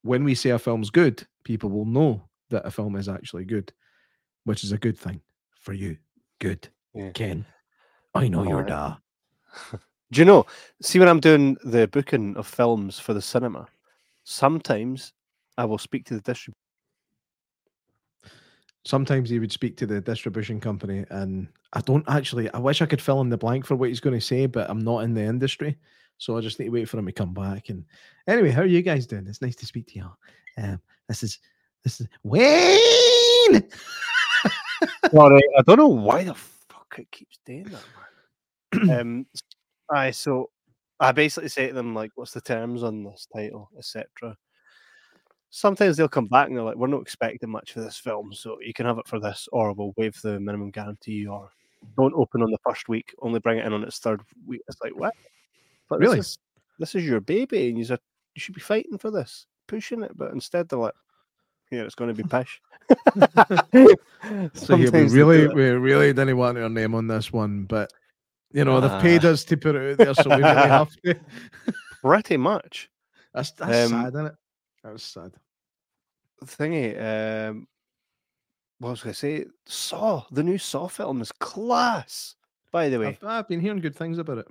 [0.06, 3.72] when we say a film's good, people will know that a film is actually good,
[4.44, 5.20] which is a good thing
[5.60, 5.96] for you.
[6.38, 6.68] Good.
[6.94, 7.10] Yeah.
[7.10, 7.44] Ken,
[8.14, 8.68] I know your Alright.
[8.68, 8.96] da.
[10.12, 10.46] do you know?
[10.82, 13.66] See, when I'm doing the booking of films for the cinema,
[14.24, 15.12] sometimes
[15.58, 16.58] I will speak to the distributor.
[18.84, 22.50] sometimes he would speak to the distribution company, and I don't actually.
[22.52, 24.70] I wish I could fill in the blank for what he's going to say, but
[24.70, 25.76] I'm not in the industry,
[26.18, 27.68] so I just need to wait for him to come back.
[27.68, 27.84] And
[28.26, 29.26] anyway, how are you guys doing?
[29.26, 30.10] It's nice to speak to you.
[30.58, 31.38] Um, this is
[31.84, 33.62] this is Wayne.
[35.10, 37.84] Sorry, I don't know why the fuck it keeps doing that,
[38.88, 38.90] man.
[39.00, 39.26] um,
[39.90, 40.50] aye, so
[40.98, 44.36] I basically say to them like, "What's the terms on this title, etc."
[45.50, 48.58] Sometimes they'll come back and they're like, "We're not expecting much for this film, so
[48.60, 51.50] you can have it for this, or we'll waive the minimum guarantee, or
[51.96, 54.80] don't open on the first week, only bring it in on its third week." It's
[54.82, 55.14] like what?
[55.88, 56.16] But Really?
[56.18, 56.38] This is,
[56.78, 60.32] this is your baby, and you you should be fighting for this, pushing it, but
[60.32, 60.94] instead they're like,
[61.70, 62.60] "Yeah, it's going to be pish."
[64.54, 67.32] So yeah, we Sometimes they do really, we really didn't want our name on this
[67.32, 67.92] one, but
[68.52, 69.00] you know they've Ah.
[69.00, 71.14] paid us to put it out there, so we really have to.
[72.02, 72.90] pretty much.
[73.34, 74.34] That's that's Um, sad, isn't it?
[74.82, 75.32] That was sad.
[76.44, 77.48] thingy.
[77.50, 77.68] Um,
[78.78, 79.44] what was I going to say?
[79.66, 82.34] Saw the new Saw film is class.
[82.72, 84.48] By the way, I've, I've been hearing good things about it.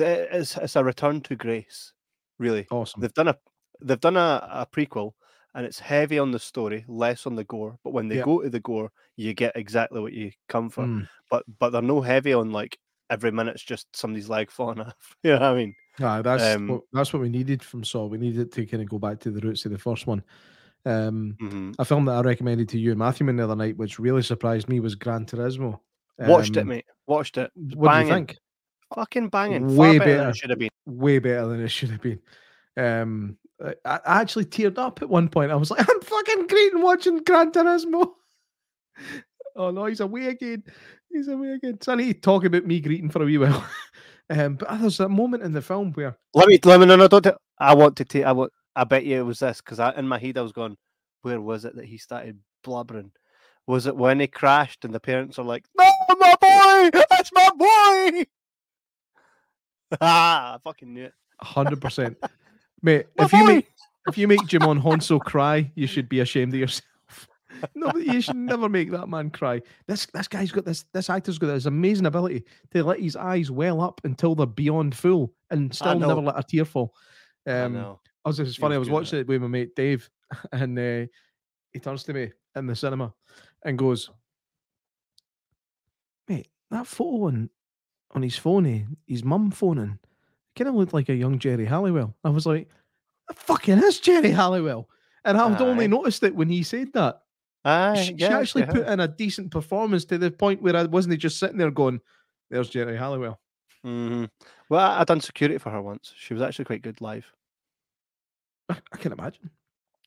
[0.00, 1.92] It's, it's a return to grace.
[2.38, 3.00] Really, Awesome.
[3.00, 3.36] they've done a
[3.80, 5.12] they've done a, a prequel,
[5.54, 7.78] and it's heavy on the story, less on the gore.
[7.82, 10.84] But when they go to the gore, you get exactly what you come for.
[10.84, 11.08] Mm.
[11.30, 12.78] But but they're no heavy on like
[13.08, 15.16] every minute's just somebody's leg falling off.
[15.22, 15.74] You know what I mean?
[16.00, 18.04] Aye, that's Um, what, that's what we needed from Saw.
[18.06, 20.22] We needed to kind of go back to the roots of the first one.
[20.84, 21.74] Um, Mhm.
[21.78, 24.68] a film that I recommended to you and Matthew the other night, which really surprised
[24.68, 25.80] me, was Gran Turismo.
[26.18, 26.84] Watched it, Um, mate.
[27.06, 27.50] Watched it.
[27.74, 28.36] What do you think?
[28.94, 29.76] Fucking banging.
[29.76, 30.68] Way Far better, than it should have been.
[30.86, 32.20] Way better than it should have been.
[32.76, 35.50] Um, I, I actually teared up at one point.
[35.50, 38.12] I was like, I'm fucking greeting watching Gran Turismo.
[39.56, 40.62] oh no, he's away again.
[41.10, 41.78] He's away again.
[41.80, 43.66] So I need to talk about me greeting for a wee while.
[44.30, 47.08] um, but there's a moment in the film where Let me let me no no
[47.08, 47.26] don't.
[47.58, 48.24] I want to take.
[48.24, 48.52] I want.
[48.74, 50.76] I bet you it was this because I in my head I was going,
[51.22, 53.12] where was it that he started blubbering?
[53.66, 57.50] Was it when he crashed and the parents are like, "No, my boy, that's my
[57.56, 58.26] boy."
[60.00, 61.14] Ah, I fucking knew it.
[61.40, 62.16] hundred percent,
[62.82, 63.06] mate.
[63.18, 63.68] My if you make
[64.08, 66.82] if you make Djimon Hounsou cry, you should be ashamed of yourself.
[67.74, 69.62] No, you should never make that man cry.
[69.88, 73.50] This this guy's got this this actor's got this amazing ability to let his eyes
[73.50, 76.92] well up until they're beyond full and still never let a tear fall.
[77.46, 78.00] I Um, know.
[78.26, 78.74] I was, it was funny.
[78.74, 80.10] I was was good at watching it with my mate Dave,
[80.52, 81.06] and uh,
[81.72, 83.14] he turns to me in the cinema
[83.64, 84.10] and goes,
[86.28, 87.50] "Mate, that photo on
[88.12, 89.98] on his phone, eh, his mum phoning,
[90.56, 92.68] kind of looked like a young Geri Halliwell." I was like,
[93.34, 94.88] "Fucking is Geri Halliwell,"
[95.24, 97.22] and I'd only noticed it when he said that.
[97.64, 100.84] Aye, she, she actually she put in a decent performance to the point where I
[100.84, 102.00] wasn't just sitting there going,
[102.50, 103.40] "There's Geri Halliwell."
[103.84, 104.30] Mhm.
[104.68, 106.12] Well, I, I done security for her once.
[106.16, 107.26] She was actually quite good live.
[108.68, 109.50] I, I can imagine.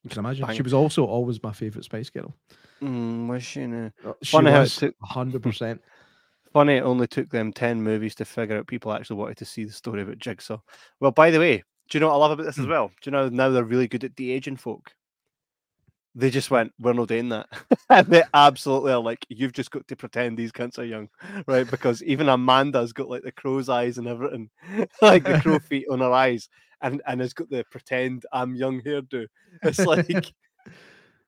[0.04, 0.48] You can imagine.
[0.54, 2.34] She was also always my favorite Spice Girl.
[2.82, 3.68] Mm, was she?
[3.68, 3.92] now?
[4.06, 5.82] Uh, She Funny how it was took- hundred percent.
[6.54, 9.66] Funny, it only took them 10 movies to figure out people actually wanted to see
[9.66, 10.60] the story about Jigsaw.
[11.00, 12.72] Well, by the way, do you know what I love about this as Hmm.
[12.72, 12.88] well?
[13.02, 14.94] Do you know now they're really good at de aging folk?
[16.16, 17.48] They just went, We're not doing that.
[17.90, 21.08] and they absolutely are like, You've just got to pretend these cunts are young,
[21.48, 21.70] right?
[21.70, 24.50] Because even Amanda's got like the crow's eyes and everything,
[25.02, 26.50] like the crow feet on her eyes,
[26.82, 29.28] and, and has got the pretend I'm young hairdo.
[29.64, 30.26] It's like,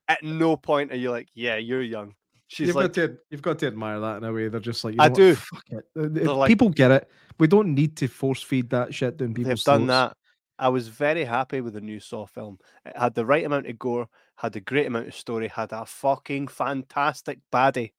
[0.08, 2.14] at no point are you like, Yeah, you're young.
[2.52, 4.48] She's you've like, got to you've got to admire that in a way.
[4.48, 5.34] They're just like I what, do.
[5.34, 6.26] Fuck it.
[6.26, 7.10] Like- people get it.
[7.38, 9.88] We don't need to force feed that shit down They've people's done throats.
[9.88, 10.16] that.
[10.58, 12.58] I was very happy with the new Saw film.
[12.84, 15.86] It had the right amount of gore, had a great amount of story, had a
[15.86, 17.92] fucking fantastic baddie.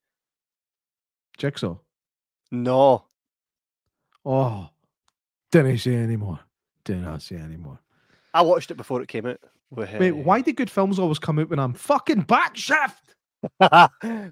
[1.38, 1.78] Jigsaw.
[2.52, 3.06] No,
[4.26, 4.70] Oh,
[5.52, 6.40] didn't say anymore.
[6.86, 7.80] Did not say anymore.
[8.34, 9.40] I watched it before it came out.
[9.72, 13.16] Wait, uh, why do good films always come out when I'm fucking back shift?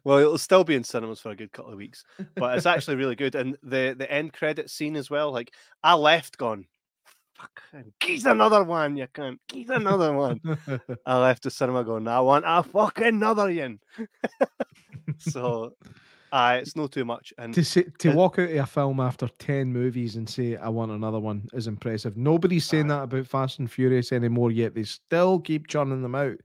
[0.04, 2.04] well, it'll still be in cinemas for a good couple of weeks,
[2.36, 3.36] but it's actually really good.
[3.36, 5.32] And the the end credit scene as well.
[5.32, 5.54] Like
[5.84, 6.66] I left, gone.
[7.36, 7.62] Fuck,
[8.00, 9.40] geez, another one, you can't.
[9.68, 10.40] Another one.
[11.06, 13.80] I left the cinema going, I want a fucking another yin.
[15.18, 15.74] so,
[16.32, 17.34] uh, it's not too much.
[17.38, 20.56] And to say, to it- walk out of a film after 10 movies and say
[20.56, 22.16] I want another one is impressive.
[22.16, 24.76] Nobody's saying that about Fast and Furious anymore yet.
[24.76, 26.38] They still keep churning them out.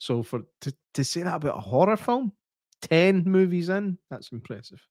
[0.00, 2.32] So for to, to say that about a horror film,
[2.82, 4.82] 10 movies in, that's impressive.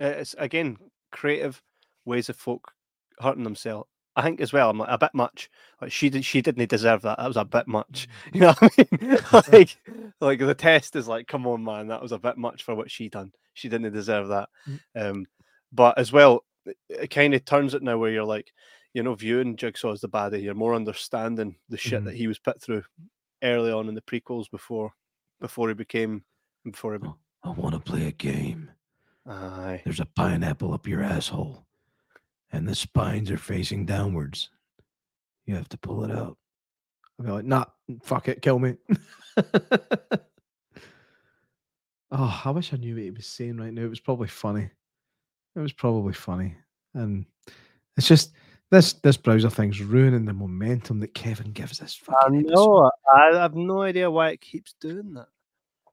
[0.00, 0.78] It's again
[1.12, 1.62] creative
[2.06, 2.72] ways of folk
[3.20, 3.86] hurting themselves.
[4.16, 4.70] I think as well.
[4.70, 5.50] I'm like a bit much.
[5.80, 7.18] Like she did, she didn't deserve that.
[7.18, 8.08] That was a bit much.
[8.28, 8.34] Mm.
[8.34, 9.18] You know what I mean?
[9.52, 9.76] like,
[10.20, 12.90] like the test is like, come on, man, that was a bit much for what
[12.90, 13.32] she done.
[13.52, 14.48] She didn't deserve that.
[14.66, 14.80] Mm.
[14.96, 15.26] Um,
[15.70, 18.52] but as well, it, it kind of turns it now where you're like,
[18.94, 22.06] you know, viewing Jigsaw as the baddie, you're more understanding the shit mm-hmm.
[22.06, 22.82] that he was put through
[23.42, 24.92] early on in the prequels before,
[25.40, 26.24] before he became,
[26.64, 28.70] before he be- oh, I want to play a game.
[29.26, 29.82] Aye.
[29.84, 31.64] There's a pineapple up your asshole,
[32.52, 34.50] and the spines are facing downwards.
[35.46, 36.36] You have to pull it out.
[37.18, 37.66] I'll be like, nah,
[38.02, 38.76] fuck it, kill me.
[42.10, 43.82] oh, I wish I knew what he was saying right now.
[43.82, 44.70] It was probably funny.
[45.54, 46.54] It was probably funny.
[46.94, 47.26] And
[47.96, 48.32] it's just
[48.70, 52.90] this this browser thing's ruining the momentum that Kevin gives this I know.
[53.12, 55.28] I have no idea why it keeps doing that.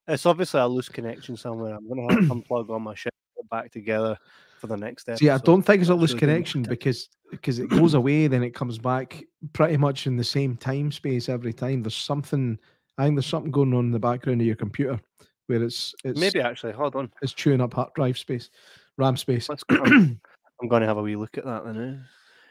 [0.07, 1.75] It's obviously a loose connection somewhere.
[1.75, 4.17] I'm going to have to unplug all my shit, put back together
[4.59, 5.19] for the next episode.
[5.25, 8.51] See, I don't think it's a loose connection because because it goes away, then it
[8.53, 9.23] comes back
[9.53, 11.83] pretty much in the same time space every time.
[11.83, 12.57] There's something,
[12.97, 14.99] I think there's something going on in the background of your computer
[15.47, 17.11] where it's it's Maybe actually, hold on.
[17.21, 18.49] it's chewing up hard drive space,
[18.97, 19.47] RAM space.
[19.47, 19.83] Go.
[19.85, 21.77] I'm going to have a wee look at that then.
[21.77, 22.03] eh?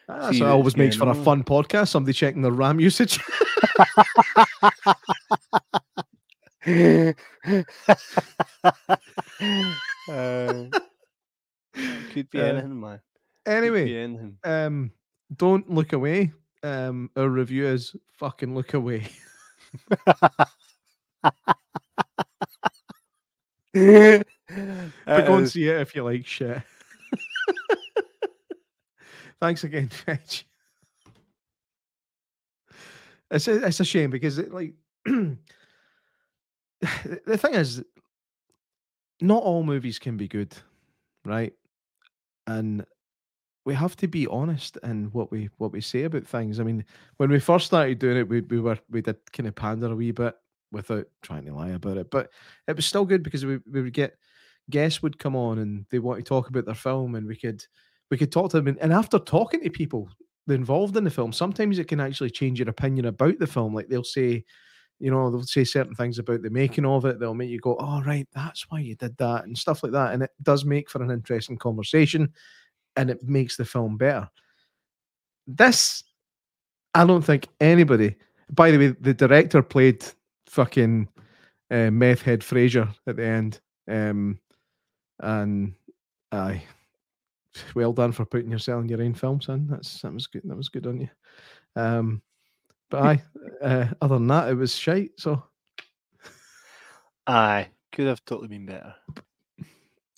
[0.08, 1.88] That's see what always makes for a fun podcast.
[1.88, 3.18] Somebody checking their RAM usage.
[6.66, 7.12] uh,
[12.12, 13.00] could be Uh, anything, man.
[13.46, 14.38] Anyway, be anything.
[14.44, 14.90] um,
[15.36, 16.32] don't look away.
[16.62, 19.08] Um, our review is fucking look away.
[25.06, 26.62] But go and see it if you like shit.
[29.40, 30.46] Thanks again, Fetch.
[33.30, 34.74] It's a, it's a shame because it like
[35.04, 35.38] the
[36.80, 37.82] thing is,
[39.20, 40.54] not all movies can be good,
[41.24, 41.52] right?
[42.46, 42.84] And
[43.64, 46.60] we have to be honest in what we what we say about things.
[46.60, 46.84] I mean,
[47.16, 49.96] when we first started doing it, we we were we did kind of pander a
[49.96, 50.34] wee bit
[50.70, 52.30] without trying to lie about it, but
[52.68, 54.16] it was still good because we, we would get
[54.70, 57.64] guests would come on and they want to talk about their film and we could
[58.10, 60.08] we could talk to them and, and after talking to people
[60.48, 63.74] involved in the film sometimes it can actually change your opinion about the film.
[63.74, 64.44] Like they'll say
[64.98, 67.76] you know they'll say certain things about the making of it they'll make you go
[67.78, 70.88] oh right that's why you did that and stuff like that and it does make
[70.88, 72.32] for an interesting conversation
[72.96, 74.28] and it makes the film better.
[75.46, 76.02] This
[76.94, 78.16] i don't think anybody
[78.50, 80.04] by the way the director played
[80.46, 81.08] fucking
[81.70, 84.38] uh, meth head fraser at the end um
[85.20, 85.74] and
[86.32, 86.62] aye
[87.74, 90.56] well done for putting yourself in your own film son that's that was good that
[90.56, 91.08] was good on you
[91.76, 92.20] um
[92.90, 93.22] but aye
[93.62, 95.42] uh, other than that it was shite so
[97.26, 98.94] Aye, could have totally been better.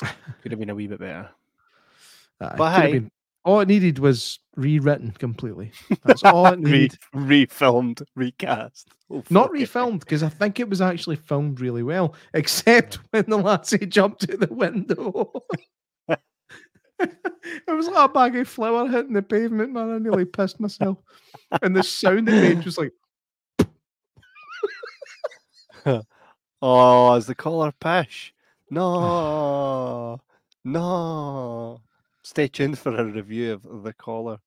[0.42, 1.30] Could have been a wee bit better.
[2.40, 3.10] aye, But hey- been-
[3.44, 5.72] all it needed was rewritten completely
[6.04, 6.98] that's all it needed.
[7.14, 8.88] Re- refilmed, recast.
[9.10, 13.38] Oh, not refilmed because I think it was actually filmed really well, except when the
[13.38, 15.32] lassie jumped to the window.
[17.00, 19.90] it was like a bag of flour hitting the pavement, man.
[19.90, 20.98] I nearly pissed myself.
[21.62, 22.92] And the sound it made was like,
[26.60, 28.34] Oh, is the collar pish?
[28.70, 30.20] No,
[30.64, 31.80] no.
[32.22, 34.38] Stay tuned for a review of the collar,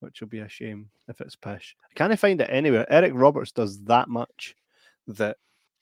[0.00, 1.76] which will be a shame if it's pish.
[1.84, 2.86] I can't find it anywhere.
[2.90, 4.54] Eric Roberts does that much
[5.08, 5.36] that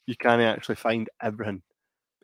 [0.07, 1.63] you can't actually find everything.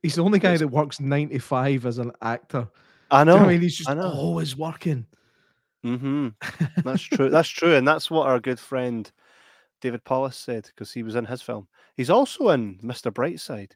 [0.03, 2.69] he's the only guy that works 95 as an actor.
[3.13, 3.37] I you know.
[3.39, 3.61] know I mean?
[3.61, 5.07] He's just always working.
[5.83, 6.29] hmm
[6.85, 7.29] That's true.
[7.31, 9.11] That's true, and that's what our good friend
[9.81, 11.69] David Paulus said because he was in his film.
[11.97, 13.13] He's also in Mr.
[13.13, 13.73] Brightside.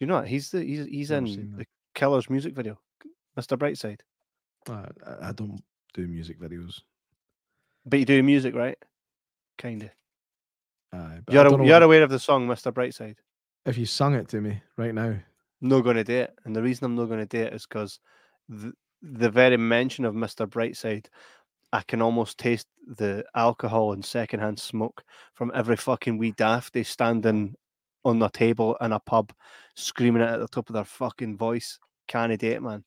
[0.00, 1.24] You know, he's the he's he's in
[1.56, 2.78] the Killer's music video,
[3.38, 3.56] Mr.
[3.58, 4.00] Brightside.
[4.68, 5.62] Uh, I- I don't
[5.94, 6.80] do music videos.
[7.86, 8.76] But you do music, right?
[9.56, 9.90] Kind of.
[10.92, 12.72] Aye, You're a, you're what- aware of the song Mr.
[12.72, 13.16] Brightside.
[13.66, 15.16] if you sung it to me right now.
[15.60, 17.66] not going to do it, and the reason I'm not going to do it is
[17.66, 17.98] because
[18.48, 18.72] the,
[19.02, 20.46] the very mention of Mr.
[20.46, 21.06] Brightside,
[21.72, 25.02] I can almost taste the alcohol and secondhand smoke
[25.34, 27.54] from every fucking wee dafty standing
[28.04, 29.32] on the table in a pub,
[29.76, 31.78] screaming it at the top of their fucking voice.
[32.06, 32.84] Can't man.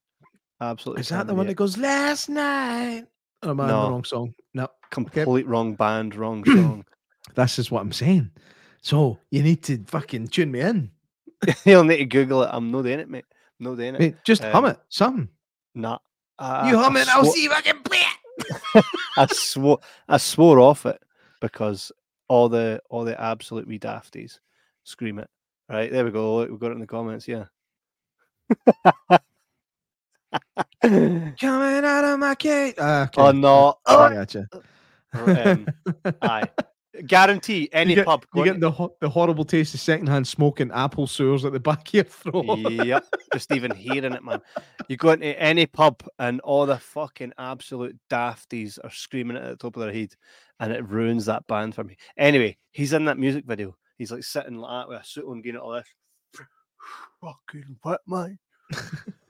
[0.60, 1.02] Absolutely.
[1.02, 3.04] Is that the one that goes last night?
[3.44, 3.90] Or am I in the No.
[3.90, 4.34] wrong song?
[4.54, 4.68] No.
[4.90, 6.86] complete wrong band, wrong song?
[7.36, 8.32] This is what I'm saying.
[8.82, 10.92] So you need to fucking tune me in.
[11.66, 12.50] You'll need to Google it.
[12.52, 13.26] I'm not doing it, mate.
[13.60, 14.00] Not doing it.
[14.00, 14.80] Mate, just hum Um, it.
[14.90, 15.30] Something.
[15.76, 16.00] Nah.
[16.40, 18.86] I- you I- hum I it, I'll see if I can play it.
[19.18, 21.02] I swore I swore off it
[21.42, 21.92] because
[22.28, 24.40] all the all the absolute wee dafties
[24.84, 25.30] scream it.
[25.70, 26.38] Right there we go.
[26.38, 27.28] Look, we got it in the comments.
[27.28, 27.46] Yeah.
[30.82, 32.76] Coming out of my cage.
[32.78, 33.22] Ah, okay.
[33.22, 33.76] Oh no!
[33.86, 34.48] I gotcha.
[35.14, 35.68] um,
[36.22, 36.50] aye,
[37.06, 38.26] guarantee any you get, pub.
[38.34, 41.54] you go get the ho- the horrible taste of secondhand smoke and apple sewers at
[41.54, 42.60] the back of your throat.
[42.86, 44.42] yep, just even hearing it, man.
[44.88, 49.50] You go into any pub and all the fucking absolute dafties are screaming it at
[49.50, 50.14] the top of their head,
[50.60, 51.98] and it ruins that band for me.
[52.18, 53.76] Anyway, he's in that music video.
[53.98, 55.88] He's like sitting like that with a suit on, getting all this.
[57.22, 58.40] fucking wet, man.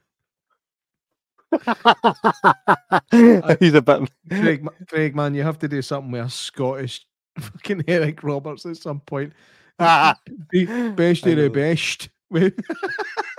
[3.60, 4.10] He's a bit.
[4.30, 7.06] Craig, Craig, man, you have to do something with a Scottish
[7.40, 9.34] fucking Eric Roberts at some point.
[10.52, 12.10] Be best of the best.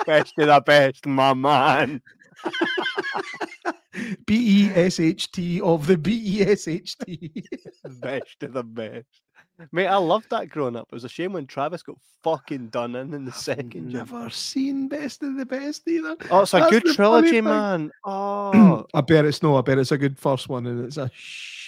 [0.06, 2.02] Best of the best, my man.
[4.26, 7.44] B E S H T of the B E S H T.
[8.00, 9.06] best of the best.
[9.70, 10.88] Mate, I loved that growing up.
[10.90, 13.92] It was a shame when Travis got fucking done in in the second.
[13.92, 16.16] Never seen best of the best either.
[16.30, 17.90] Oh, it's a That's good trilogy, man.
[18.04, 19.56] Oh, I bet it's no.
[19.56, 21.10] I bet it's a good first one, and it's a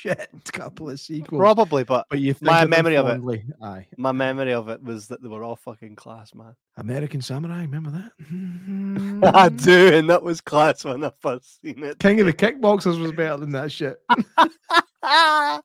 [0.04, 1.38] shit couple of sequels.
[1.38, 3.86] probably, but but you my memory of it, aye.
[3.96, 6.54] my memory of it was that they were all fucking class, man.
[6.76, 7.62] American Samurai.
[7.62, 9.32] Remember that?
[9.34, 11.98] I do, and that was class when I first seen it.
[11.98, 13.96] King of the Kickboxers was better than that shit.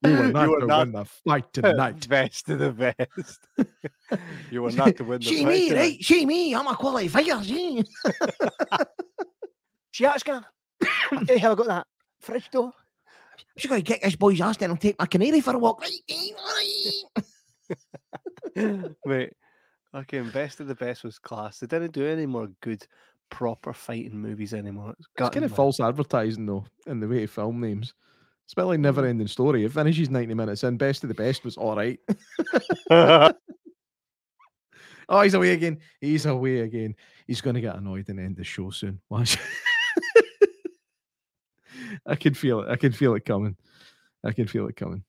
[0.04, 2.10] You were not to win the fight tonight.
[2.10, 3.48] best of the best.
[4.52, 6.04] you were not to win the See fight She me, right?
[6.04, 7.82] See me, I'm a qualified fighter, see?
[9.94, 10.46] see, that's gonna.
[11.14, 11.88] I'll tell you how I got that.
[12.20, 12.74] Fridge door.
[13.40, 15.60] I'm just going to kick this boy's ass, then I'll take my canary for a
[15.60, 15.82] walk.
[15.82, 15.92] Right,
[18.56, 19.34] eh, Wait,
[19.96, 21.60] okay, best of the best was class.
[21.60, 22.86] They didn't do any more good,
[23.30, 24.96] proper fighting movies anymore.
[25.00, 27.94] It's, It's kind of false advertising though, in the way of film names.
[28.50, 28.84] It's a bit like mm.
[28.84, 29.64] Never Ending Story.
[29.64, 30.76] It finishes 90 minutes in.
[30.76, 32.00] Best of the Best was all right.
[32.90, 33.32] oh,
[35.22, 35.78] he's away again.
[36.02, 36.96] He's away again.
[37.28, 39.02] He's going to get annoyed and end the show soon.
[39.08, 39.38] Watch.
[42.06, 42.70] I can feel it.
[42.70, 43.56] I can feel it coming.
[44.24, 45.04] I can feel it coming.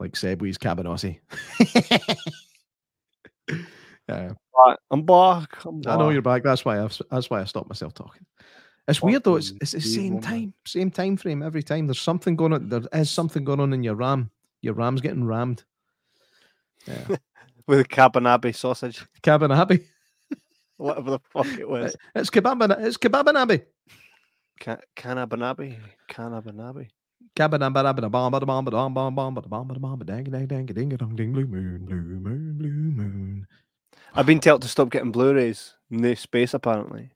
[0.00, 1.20] Like Sebwe's Cabanossi.
[4.08, 4.32] yeah.
[4.90, 5.64] I'm back.
[5.64, 6.42] I'm I know you're back.
[6.42, 8.26] That's why I've, that's why I stopped myself talking.
[8.88, 9.36] It's weird though.
[9.36, 10.22] It's, it's the same man.
[10.22, 11.86] time, same time frame every time.
[11.86, 12.68] There's something going on.
[12.68, 14.30] There is something going on in your RAM.
[14.60, 15.64] Your RAM's getting rammed.
[16.86, 17.16] Yeah.
[17.66, 19.86] with a Cabanabi sausage, Cabin Abbey.
[20.76, 21.96] whatever the fuck it was.
[22.14, 22.84] It's kebab.
[22.84, 23.58] It's kebab Abbey.
[23.58, 23.62] Ca- Canabanabi, Canabanabi.
[23.62, 23.62] Abbey.
[24.62, 25.78] Kanabanabi.
[26.08, 26.88] Kanabanabi.
[34.14, 35.74] I've been told to stop getting Blu-rays.
[35.90, 37.10] No space apparently.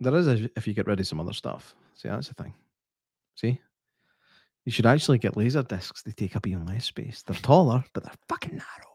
[0.00, 1.74] There is a, if you get rid of some other stuff.
[1.94, 2.54] See, that's the thing.
[3.36, 3.60] See,
[4.64, 6.02] you should actually get laser discs.
[6.02, 7.22] They take up even less space.
[7.22, 8.91] They're taller, but they're fucking narrow.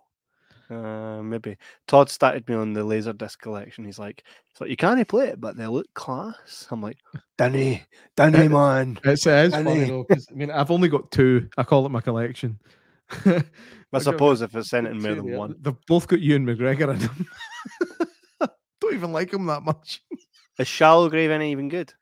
[0.69, 1.57] Uh, maybe
[1.87, 3.85] Todd started me on the laser disc collection.
[3.85, 6.97] He's like, "It's like you can't play it, but they look class." I'm like,
[7.37, 7.83] "Danny,
[8.15, 9.85] Danny, man." It's, it is funny Danny.
[9.85, 10.03] though.
[10.03, 11.47] 'cause, I mean, I've only got two.
[11.57, 12.59] I call it my collection.
[13.25, 13.43] I I've
[13.93, 15.37] got- suppose if it's sent in more than there.
[15.39, 17.27] one, They've both got Ewan McGregor in them.
[18.81, 20.01] Don't even like him that much.
[20.59, 21.93] is Shallow Grave any even good?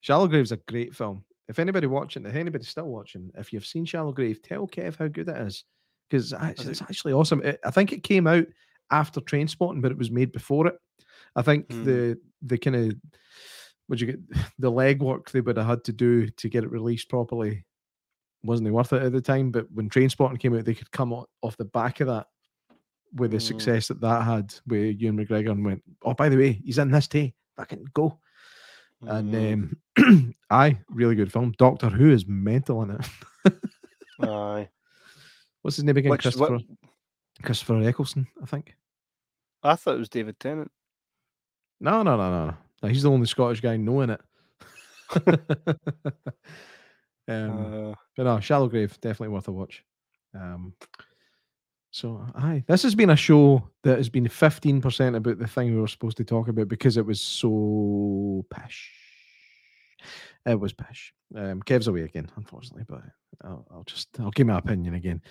[0.00, 1.24] Shallow Grave's a great film.
[1.48, 5.08] If anybody watching, if anybody's still watching, if you've seen Shallow Grave, tell Kev how
[5.08, 5.64] good it is
[6.08, 7.42] because it's, it's actually awesome.
[7.42, 8.46] It, I think it came out
[8.90, 10.74] after Trainspotting, but it was made before it.
[11.36, 11.84] I think Hmm.
[11.84, 12.94] the the kind of
[13.88, 14.20] would you get
[14.58, 17.64] the legwork they would have had to do to get it released properly
[18.44, 19.50] wasn't worth it at the time.
[19.50, 22.28] But when Trainspotting came out, they could come off the back of that
[23.14, 23.42] with the Mm.
[23.42, 26.90] success that that had with Ewan McGregor and went, oh by the way, he's in
[26.90, 27.34] this day.
[27.56, 28.20] Fucking go.
[29.02, 31.52] And Mm, um, aye, really good film.
[31.58, 33.08] Doctor Who is mental in it.
[34.20, 34.68] aye.
[35.62, 36.10] What's his name again?
[36.10, 36.58] Which- what- Christopher
[37.42, 38.74] Christopher Eccleston, I think.
[39.62, 40.70] I thought it was David Tennant.
[41.80, 42.54] No, no, no, no, no.
[42.82, 44.20] No, He's the only Scottish guy knowing it.
[47.28, 49.84] um, Uh, but no, Shallow Grave definitely worth a watch.
[50.34, 50.74] Um,
[51.90, 55.74] so aye, this has been a show that has been fifteen percent about the thing
[55.74, 58.92] we were supposed to talk about because it was so pish.
[60.46, 61.12] It was pish.
[61.34, 63.02] Um, Kev's away again, unfortunately, but
[63.44, 65.22] I'll, I'll just I'll give my opinion again.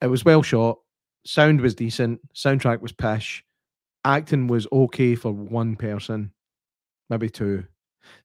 [0.00, 0.78] It was well shot.
[1.26, 2.20] Sound was decent.
[2.34, 3.44] Soundtrack was pish.
[4.04, 6.32] Acting was okay for one person,
[7.08, 7.64] maybe two,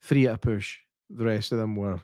[0.02, 0.78] three at a push.
[1.10, 2.02] The rest of them were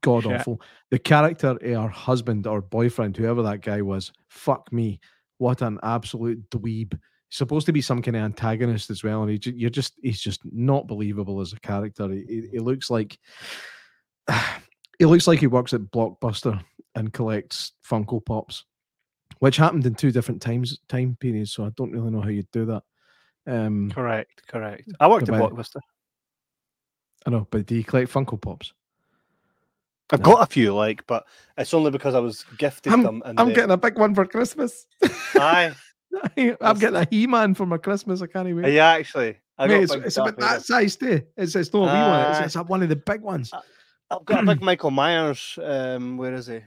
[0.00, 0.32] god Shit.
[0.32, 0.60] awful.
[0.90, 5.00] The character her husband or boyfriend, whoever that guy was, fuck me,
[5.38, 6.98] what an absolute dweeb.
[7.28, 10.40] Supposed to be some kind of antagonist as well, and he, you're just he's just
[10.44, 12.08] not believable as a character.
[12.08, 13.18] He, he, he looks like
[14.98, 16.62] he looks like he works at Blockbuster
[16.94, 18.64] and collects Funko Pops,
[19.40, 21.52] which happened in two different times time periods.
[21.52, 22.82] So I don't really know how you'd do that.
[23.46, 24.92] Um, correct, correct.
[25.00, 25.80] I worked at Blockbuster.
[27.26, 28.72] I know, but do you collect Funko Pops?
[30.10, 30.34] I've No.
[30.34, 31.26] got a few, like, but
[31.58, 33.22] it's only because I was gifted I'm, them.
[33.24, 34.86] And I'm getting a big one for Christmas.
[35.34, 35.74] Aye,
[36.60, 38.22] I'm getting a He-Man for my Christmas.
[38.22, 38.72] I can't wait.
[38.72, 39.36] you actually?
[39.58, 41.22] I Mate, it's, it's about that size too.
[41.36, 42.30] It's, it's not a wee one.
[42.30, 43.52] It's, it's a- one of the big ones.
[44.10, 45.58] I've got a big Michael Myers.
[45.62, 46.60] Um, where is he?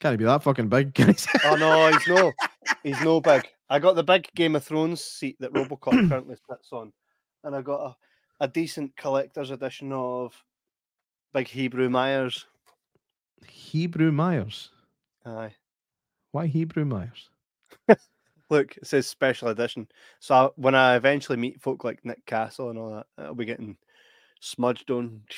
[0.00, 0.92] Can't he be that fucking big.
[1.44, 2.32] Oh no, he's no,
[2.82, 3.46] he's no big.
[3.70, 6.92] I got the big Game of Thrones seat that Robocop currently sits on,
[7.44, 7.96] and I got
[8.40, 10.34] a, a decent collector's edition of
[11.32, 12.46] Big Hebrew Myers.
[13.46, 14.70] Hebrew Myers.
[15.24, 15.54] Aye.
[16.32, 17.30] Why Hebrew Myers?
[18.50, 19.88] Look, it says special edition.
[20.20, 23.44] So I, when I eventually meet folk like Nick Castle and all that, I'll be
[23.46, 23.76] getting
[24.40, 25.22] smudged on.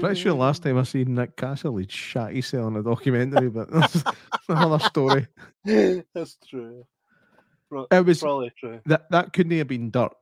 [0.00, 3.70] Pretty sure last time I seen Nick Castle, he'd shat himself in a documentary, but
[3.70, 4.02] that's
[4.48, 5.26] another story.
[5.64, 6.84] That's true.
[7.68, 8.80] Pro- It was probably true.
[8.86, 10.12] that that couldn't have been dirt.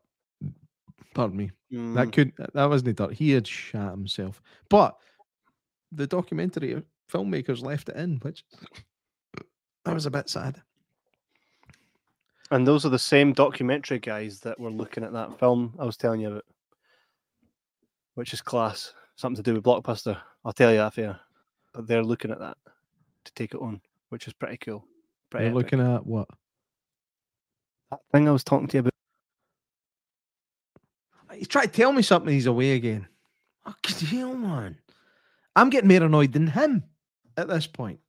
[1.14, 1.50] Pardon me.
[1.72, 1.94] Mm.
[1.94, 3.14] That could that wasn't dirt.
[3.14, 4.42] He had shat himself.
[4.68, 4.96] But
[5.92, 6.82] the documentary
[7.12, 8.44] filmmakers left it in, which
[9.84, 10.62] I was a bit sad.
[12.50, 15.96] And those are the same documentary guys that were looking at that film I was
[15.96, 16.44] telling you about,
[18.14, 18.92] which is class.
[19.16, 20.18] Something to do with Blockbuster.
[20.44, 21.20] I'll tell you that fair.
[21.72, 22.56] But they're looking at that
[23.24, 24.84] to take it on, which is pretty cool.
[25.30, 25.72] Pretty You're epic.
[25.72, 26.28] looking at what?
[27.90, 28.92] that thing I was talking to you about.
[31.34, 32.32] He's trying to tell me something.
[32.32, 33.06] He's away again.
[33.64, 34.78] Fucking hell, man.
[35.56, 36.84] I'm getting more annoyed than him
[37.36, 38.00] at this point.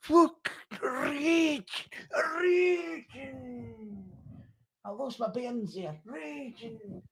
[0.00, 0.50] Fuck,
[0.82, 1.88] rage,
[2.40, 4.04] raging.
[4.84, 5.98] I lost my bearings here.
[6.04, 7.02] Raging.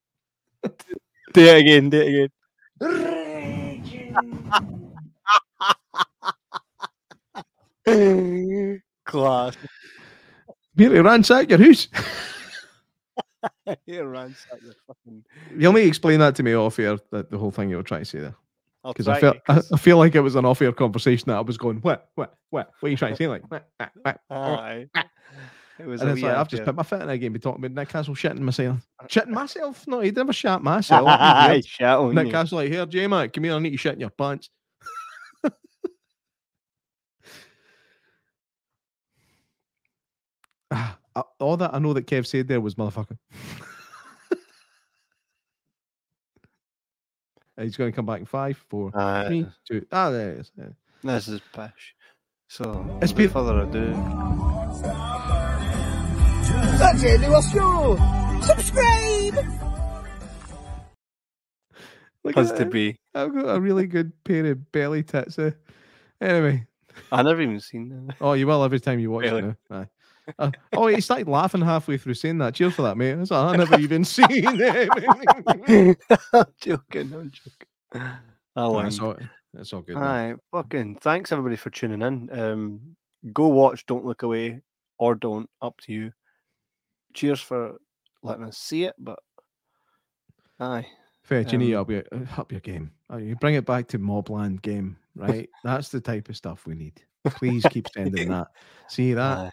[1.32, 2.28] Do it again, do it again.
[2.80, 4.52] Raging.
[9.04, 9.56] Class.
[10.76, 11.88] Merely ransack your house.
[13.86, 15.24] Here, ransack the fucking.
[15.56, 17.82] You'll need to explain that to me off air, the, the whole thing you were
[17.82, 18.36] trying to say there.
[18.84, 21.40] Because I felt to, I feel like it was an off air conversation that I
[21.40, 23.28] was going, what, what, what, what are you trying to say?
[23.28, 23.92] Like, what, what,
[24.28, 25.06] what, what?"
[25.78, 27.32] It was and it's like I've just put my foot in again.
[27.32, 28.78] Be talking about Nick Castle shitting myself,
[29.08, 29.86] shitting myself.
[29.88, 31.06] No, he'd never shat myself.
[31.48, 31.66] Weird.
[31.66, 32.32] shit on Nick you.
[32.32, 33.54] Castle like, here, J man, come here.
[33.54, 34.50] I need you shit in your pants.
[40.70, 40.98] Ah,
[41.40, 43.18] All that I know that Kev said there was motherfucker.
[47.60, 49.26] He's going to come back in five, four, Aye.
[49.26, 49.86] three, two.
[49.92, 50.52] Ah, there it is.
[50.56, 50.66] yeah.
[51.04, 51.94] This is pish.
[52.48, 52.70] So,
[53.02, 53.92] It's without been- further ado,
[56.78, 57.96] That's it, new show.
[58.42, 59.46] Subscribe.
[62.24, 62.98] Look has to be.
[63.14, 65.38] I've got a really good pair of belly tits.
[65.38, 65.50] eh?
[66.20, 66.66] Anyway,
[67.10, 68.16] I never even seen that.
[68.20, 69.38] oh, you will every time you watch Really?
[69.48, 69.80] it now.
[69.80, 69.86] Aye.
[70.38, 72.54] Uh, oh, he started laughing halfway through saying that.
[72.54, 73.12] Cheers for that, mate.
[73.12, 75.96] I like, I never even seen it.
[76.32, 77.12] I'm joking.
[77.12, 77.68] I'm joking.
[77.94, 78.16] I
[78.54, 79.16] Oh, it's all,
[79.54, 79.96] it's all good.
[79.96, 80.04] man.
[80.04, 82.28] Aye, fucking thanks everybody for tuning in.
[82.38, 82.80] Um,
[83.32, 84.60] go watch Don't Look Away
[84.98, 86.12] or Don't, up to you.
[87.14, 87.76] Cheers for
[88.22, 89.18] letting us see it, but
[90.60, 90.86] aye.
[91.22, 92.90] Fetch, you need Um, up your, uh, up your game.
[93.08, 95.48] Oh, you bring it back to Mobland game, right?
[95.64, 97.02] That's the type of stuff we need.
[97.24, 98.48] Please keep sending that.
[98.88, 99.38] See that?
[99.38, 99.50] Aye.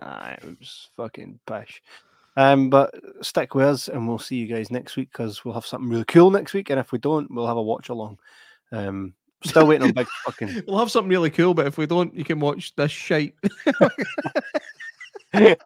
[0.00, 1.82] Aye, it was fucking pish.
[2.36, 2.92] Um, but
[3.22, 6.04] stick with us and we'll see you guys next week because we'll have something really
[6.04, 6.70] cool next week.
[6.70, 8.18] And if we don't, we'll have a watch along.
[8.72, 9.14] Um,
[9.44, 10.64] still waiting on big fucking.
[10.66, 13.34] We'll have something really cool, but if we don't, you can watch this shite.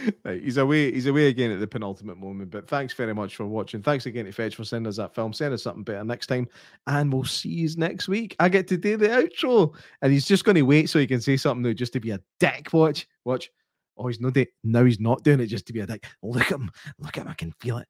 [0.24, 0.92] He's away.
[0.92, 2.50] He's away again at the penultimate moment.
[2.50, 3.82] But thanks very much for watching.
[3.82, 5.32] Thanks again to Fetch for sending us that film.
[5.32, 6.48] Send us something better next time,
[6.86, 8.36] and we'll see you next week.
[8.38, 11.20] I get to do the outro, and he's just going to wait so he can
[11.20, 12.72] say something new, just to be a dick.
[12.72, 13.50] Watch, watch.
[13.96, 14.34] Oh, he's not.
[14.34, 16.06] Do- now he's not doing it just to be a dick.
[16.22, 16.70] Look at him.
[16.98, 17.30] Look at him.
[17.30, 17.88] I can feel it.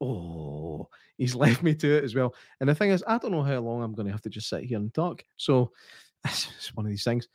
[0.00, 2.34] Oh, he's left me to it as well.
[2.60, 4.48] And the thing is, I don't know how long I'm going to have to just
[4.48, 5.24] sit here and talk.
[5.36, 5.72] So
[6.24, 7.28] it's one of these things.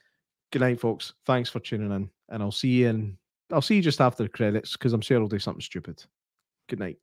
[0.52, 1.14] Good night, folks.
[1.26, 3.18] Thanks for tuning in, and I'll see you in.
[3.52, 6.04] I'll see you just after the credits because I'm sure I'll do something stupid.
[6.70, 6.98] Good night.